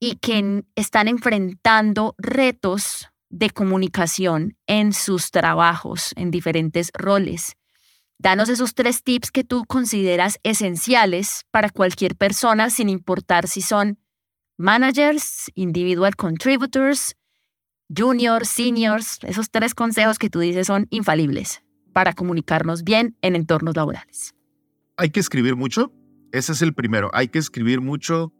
y 0.00 0.16
que 0.16 0.64
están 0.74 1.06
enfrentando 1.06 2.14
retos 2.18 3.11
de 3.32 3.50
comunicación 3.50 4.56
en 4.66 4.92
sus 4.92 5.30
trabajos, 5.30 6.12
en 6.16 6.30
diferentes 6.30 6.90
roles. 6.94 7.56
Danos 8.18 8.48
esos 8.48 8.74
tres 8.74 9.02
tips 9.02 9.32
que 9.32 9.42
tú 9.42 9.64
consideras 9.64 10.38
esenciales 10.44 11.44
para 11.50 11.70
cualquier 11.70 12.14
persona, 12.14 12.70
sin 12.70 12.88
importar 12.88 13.48
si 13.48 13.62
son 13.62 13.98
managers, 14.58 15.50
individual 15.54 16.14
contributors, 16.14 17.16
juniors, 17.88 18.48
seniors. 18.48 19.18
Esos 19.22 19.50
tres 19.50 19.74
consejos 19.74 20.18
que 20.18 20.30
tú 20.30 20.38
dices 20.38 20.68
son 20.68 20.86
infalibles 20.90 21.62
para 21.92 22.12
comunicarnos 22.12 22.84
bien 22.84 23.16
en 23.22 23.34
entornos 23.34 23.74
laborales. 23.74 24.34
Hay 24.96 25.10
que 25.10 25.20
escribir 25.20 25.56
mucho. 25.56 25.90
Ese 26.32 26.52
es 26.52 26.62
el 26.62 26.74
primero. 26.74 27.10
Hay 27.12 27.28
que 27.28 27.38
escribir 27.38 27.80
mucho. 27.80 28.32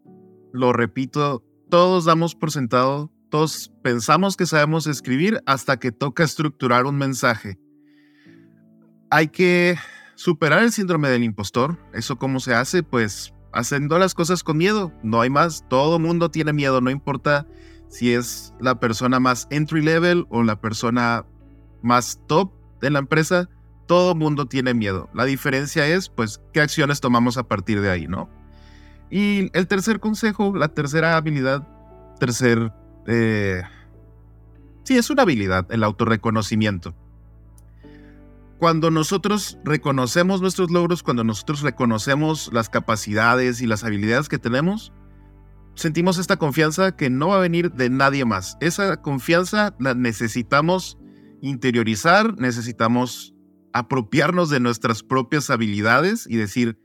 Lo 0.53 0.71
repito, 0.71 1.43
todos 1.69 2.05
damos 2.05 2.35
por 2.35 2.51
sentado 2.51 3.12
todos 3.33 3.71
pensamos 3.81 4.37
que 4.37 4.45
sabemos 4.45 4.85
escribir 4.85 5.41
hasta 5.47 5.77
que 5.77 5.91
toca 5.91 6.23
estructurar 6.23 6.85
un 6.85 6.99
mensaje. 6.99 7.57
Hay 9.09 9.29
que 9.29 9.75
superar 10.13 10.61
el 10.61 10.71
síndrome 10.71 11.09
del 11.09 11.23
impostor. 11.23 11.79
¿Eso 11.95 12.17
cómo 12.17 12.39
se 12.39 12.53
hace? 12.53 12.83
Pues 12.83 13.33
haciendo 13.51 13.97
las 13.97 14.13
cosas 14.13 14.43
con 14.43 14.57
miedo. 14.57 14.93
No 15.01 15.19
hay 15.19 15.31
más. 15.31 15.65
Todo 15.67 15.97
mundo 15.97 16.29
tiene 16.29 16.53
miedo. 16.53 16.79
No 16.79 16.91
importa 16.91 17.47
si 17.87 18.13
es 18.13 18.53
la 18.59 18.79
persona 18.79 19.19
más 19.19 19.47
entry 19.49 19.81
level 19.81 20.27
o 20.29 20.43
la 20.43 20.61
persona 20.61 21.25
más 21.81 22.19
top 22.27 22.53
de 22.81 22.91
la 22.91 22.99
empresa. 22.99 23.49
Todo 23.87 24.13
mundo 24.13 24.45
tiene 24.45 24.75
miedo. 24.75 25.09
La 25.15 25.25
diferencia 25.25 25.87
es, 25.87 26.07
pues, 26.07 26.39
qué 26.53 26.61
acciones 26.61 27.01
tomamos 27.01 27.37
a 27.37 27.47
partir 27.47 27.81
de 27.81 27.89
ahí, 27.89 28.05
¿no? 28.05 28.29
Y 29.09 29.49
el 29.57 29.67
tercer 29.67 29.99
consejo, 29.99 30.55
la 30.55 30.67
tercera 30.67 31.17
habilidad, 31.17 31.67
tercer 32.19 32.71
eh, 33.07 33.61
sí, 34.83 34.97
es 34.97 35.09
una 35.09 35.23
habilidad, 35.23 35.65
el 35.71 35.83
autorreconocimiento. 35.83 36.95
Cuando 38.59 38.91
nosotros 38.91 39.57
reconocemos 39.65 40.41
nuestros 40.41 40.71
logros, 40.71 41.03
cuando 41.03 41.23
nosotros 41.23 41.61
reconocemos 41.61 42.49
las 42.53 42.69
capacidades 42.69 43.61
y 43.61 43.67
las 43.67 43.83
habilidades 43.83 44.29
que 44.29 44.39
tenemos, 44.39 44.93
sentimos 45.75 46.17
esta 46.17 46.37
confianza 46.37 46.95
que 46.95 47.09
no 47.09 47.29
va 47.29 47.37
a 47.37 47.41
venir 47.41 47.71
de 47.71 47.89
nadie 47.89 48.25
más. 48.25 48.57
Esa 48.61 49.01
confianza 49.01 49.75
la 49.79 49.95
necesitamos 49.95 50.97
interiorizar, 51.41 52.37
necesitamos 52.37 53.35
apropiarnos 53.73 54.49
de 54.49 54.59
nuestras 54.59 55.03
propias 55.03 55.49
habilidades 55.49 56.25
y 56.29 56.37
decir, 56.37 56.77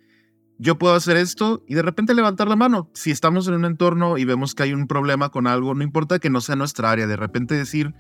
yo 0.59 0.79
puedo 0.79 0.95
hacer 0.95 1.17
esto 1.17 1.63
y 1.69 1.75
de 1.75 1.83
repente 1.83 2.15
levantar 2.15 2.49
la 2.49 2.57
mano. 2.57 2.91
Si 2.95 3.11
estamos 3.11 3.47
en 3.47 3.55
un 3.55 3.65
entorno 3.65 4.19
y 4.19 4.25
vemos 4.25 4.55
que 4.55 4.65
hay 4.65 4.73
un 4.73 4.89
problema 4.89 5.31
con 5.31 5.47
algo, 5.47 5.75
no 5.75 5.85
importa 5.85 6.19
que 6.19 6.31
no 6.31 6.41
sea 6.41 6.57
nuestra 6.57 6.91
área, 6.91 7.07
de 7.07 7.17
repente 7.17 7.55
decir, 7.55 7.95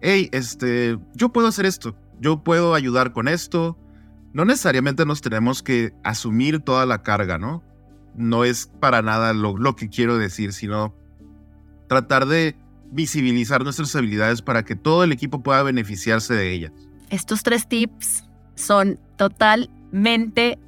hey, 0.00 0.28
este, 0.32 0.98
yo 1.14 1.32
puedo 1.32 1.48
hacer 1.48 1.66
esto, 1.66 1.96
yo 2.20 2.44
puedo 2.44 2.74
ayudar 2.74 3.12
con 3.12 3.26
esto. 3.28 3.76
No 4.32 4.44
necesariamente 4.44 5.06
nos 5.06 5.20
tenemos 5.20 5.62
que 5.62 5.92
asumir 6.02 6.60
toda 6.60 6.86
la 6.86 7.02
carga, 7.02 7.38
¿no? 7.38 7.62
No 8.16 8.44
es 8.44 8.66
para 8.80 9.02
nada 9.02 9.32
lo, 9.32 9.56
lo 9.56 9.76
que 9.76 9.88
quiero 9.88 10.16
decir, 10.18 10.52
sino 10.52 10.94
tratar 11.88 12.26
de 12.26 12.56
visibilizar 12.90 13.64
nuestras 13.64 13.94
habilidades 13.96 14.40
para 14.40 14.64
que 14.64 14.76
todo 14.76 15.02
el 15.02 15.12
equipo 15.12 15.42
pueda 15.42 15.62
beneficiarse 15.62 16.34
de 16.34 16.52
ellas. 16.52 16.72
Estos 17.10 17.42
tres 17.42 17.68
tips 17.68 18.24
son 18.54 19.00
totalmente 19.16 20.58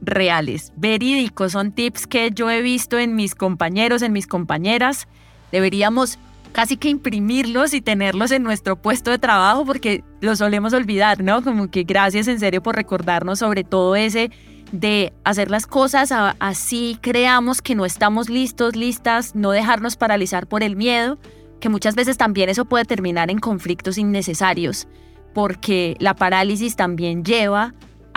reales, 0.00 0.72
verídicos, 0.76 1.52
son 1.52 1.72
tips 1.72 2.06
que 2.06 2.30
yo 2.30 2.50
he 2.50 2.62
visto 2.62 2.98
en 2.98 3.14
mis 3.14 3.34
compañeros, 3.34 4.02
en 4.02 4.12
mis 4.12 4.26
compañeras. 4.26 5.08
Deberíamos 5.52 6.18
casi 6.52 6.76
que 6.76 6.88
imprimirlos 6.88 7.74
y 7.74 7.80
tenerlos 7.80 8.30
en 8.30 8.42
nuestro 8.42 8.76
puesto 8.76 9.10
de 9.10 9.18
trabajo 9.18 9.64
porque 9.64 10.02
los 10.20 10.38
solemos 10.38 10.72
olvidar, 10.72 11.22
¿no? 11.22 11.42
Como 11.42 11.70
que 11.70 11.84
gracias 11.84 12.28
en 12.28 12.40
serio 12.40 12.62
por 12.62 12.76
recordarnos 12.76 13.38
sobre 13.38 13.64
todo 13.64 13.96
ese 13.96 14.30
de 14.72 15.12
hacer 15.24 15.50
las 15.50 15.66
cosas 15.66 16.12
así 16.12 16.98
creamos 17.00 17.62
que 17.62 17.74
no 17.74 17.84
estamos 17.86 18.28
listos, 18.28 18.76
listas, 18.76 19.34
no 19.34 19.50
dejarnos 19.50 19.96
paralizar 19.96 20.46
por 20.46 20.62
el 20.62 20.76
miedo, 20.76 21.18
que 21.60 21.68
muchas 21.68 21.94
veces 21.94 22.18
también 22.18 22.48
eso 22.48 22.66
puede 22.66 22.84
terminar 22.84 23.30
en 23.30 23.38
conflictos 23.38 23.98
innecesarios, 23.98 24.86
porque 25.34 25.96
la 26.00 26.14
parálisis 26.14 26.76
también 26.76 27.24
lleva 27.24 27.74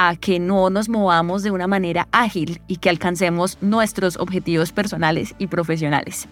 a 0.08 0.16
que 0.16 0.40
no 0.40 0.72
nos 0.72 0.90
movamos 0.90 1.44
de 1.44 1.52
una 1.52 1.68
manera 1.68 2.08
ágil 2.12 2.60
y 2.68 2.78
que 2.78 2.90
alcancemos 2.90 3.60
nuestros 3.62 4.18
objetivos 4.18 4.72
personales 4.72 5.36
y 5.38 5.46
profesionales. 5.46 6.28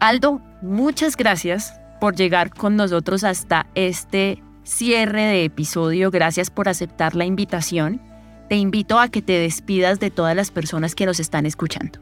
Aldo, 0.00 0.40
muchas 0.60 1.16
gracias 1.16 1.72
por 2.00 2.16
llegar 2.16 2.52
con 2.52 2.74
nosotros 2.74 3.22
hasta 3.22 3.66
este 3.76 4.42
cierre 4.64 5.22
de 5.22 5.44
episodio. 5.44 6.10
Gracias 6.10 6.50
por 6.50 6.68
aceptar 6.68 7.14
la 7.14 7.24
invitación. 7.24 8.00
Te 8.48 8.56
invito 8.56 8.98
a 8.98 9.08
que 9.08 9.22
te 9.22 9.34
despidas 9.34 10.00
de 10.00 10.10
todas 10.10 10.34
las 10.34 10.50
personas 10.50 10.96
que 10.96 11.06
nos 11.06 11.20
están 11.20 11.46
escuchando. 11.46 12.00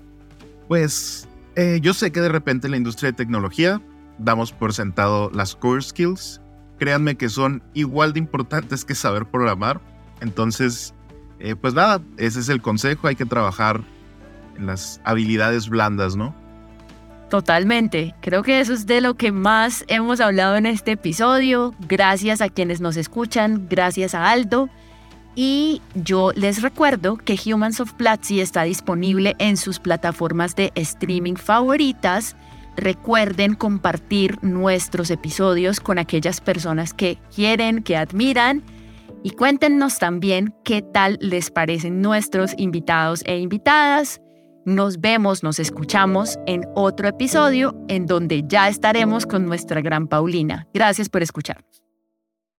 Pues 0.68 1.28
eh, 1.54 1.80
yo 1.82 1.92
sé 1.92 2.12
que 2.12 2.22
de 2.22 2.30
repente 2.30 2.66
en 2.66 2.70
la 2.70 2.76
industria 2.78 3.10
de 3.10 3.16
tecnología 3.16 3.82
damos 4.18 4.52
por 4.52 4.72
sentado 4.72 5.30
las 5.34 5.54
core 5.54 5.82
skills. 5.82 6.40
Créanme 6.78 7.16
que 7.16 7.28
son 7.28 7.62
igual 7.74 8.14
de 8.14 8.20
importantes 8.20 8.86
que 8.86 8.94
saber 8.94 9.26
programar 9.26 9.82
entonces, 10.24 10.94
eh, 11.38 11.54
pues 11.54 11.74
nada, 11.74 12.00
ese 12.16 12.40
es 12.40 12.48
el 12.48 12.60
consejo, 12.60 13.06
hay 13.06 13.14
que 13.14 13.26
trabajar 13.26 13.82
en 14.56 14.66
las 14.66 15.00
habilidades 15.04 15.68
blandas, 15.68 16.16
¿no? 16.16 16.34
Totalmente, 17.28 18.14
creo 18.20 18.42
que 18.42 18.60
eso 18.60 18.72
es 18.72 18.86
de 18.86 19.00
lo 19.00 19.14
que 19.14 19.32
más 19.32 19.84
hemos 19.88 20.20
hablado 20.20 20.56
en 20.56 20.66
este 20.66 20.92
episodio. 20.92 21.74
Gracias 21.88 22.40
a 22.40 22.48
quienes 22.48 22.80
nos 22.80 22.96
escuchan, 22.96 23.66
gracias 23.68 24.14
a 24.14 24.30
Aldo. 24.30 24.70
Y 25.34 25.82
yo 25.94 26.32
les 26.34 26.62
recuerdo 26.62 27.16
que 27.16 27.38
Humans 27.44 27.80
of 27.80 27.92
Platzi 27.94 28.40
está 28.40 28.62
disponible 28.62 29.34
en 29.38 29.56
sus 29.56 29.80
plataformas 29.80 30.54
de 30.54 30.70
streaming 30.76 31.34
favoritas. 31.34 32.36
Recuerden 32.76 33.54
compartir 33.54 34.38
nuestros 34.42 35.10
episodios 35.10 35.80
con 35.80 35.98
aquellas 35.98 36.40
personas 36.40 36.94
que 36.94 37.18
quieren, 37.34 37.82
que 37.82 37.96
admiran 37.96 38.62
y 39.24 39.30
cuéntenos 39.30 39.98
también 39.98 40.54
qué 40.64 40.82
tal 40.82 41.18
les 41.20 41.50
parecen 41.50 42.02
nuestros 42.02 42.54
invitados 42.58 43.22
e 43.24 43.38
invitadas. 43.38 44.20
Nos 44.66 45.00
vemos, 45.00 45.42
nos 45.42 45.58
escuchamos 45.58 46.38
en 46.46 46.64
otro 46.74 47.08
episodio 47.08 47.74
en 47.88 48.06
donde 48.06 48.44
ya 48.46 48.68
estaremos 48.68 49.26
con 49.26 49.46
nuestra 49.46 49.80
gran 49.80 50.06
Paulina. 50.08 50.68
Gracias 50.74 51.08
por 51.08 51.22
escucharnos. 51.22 51.83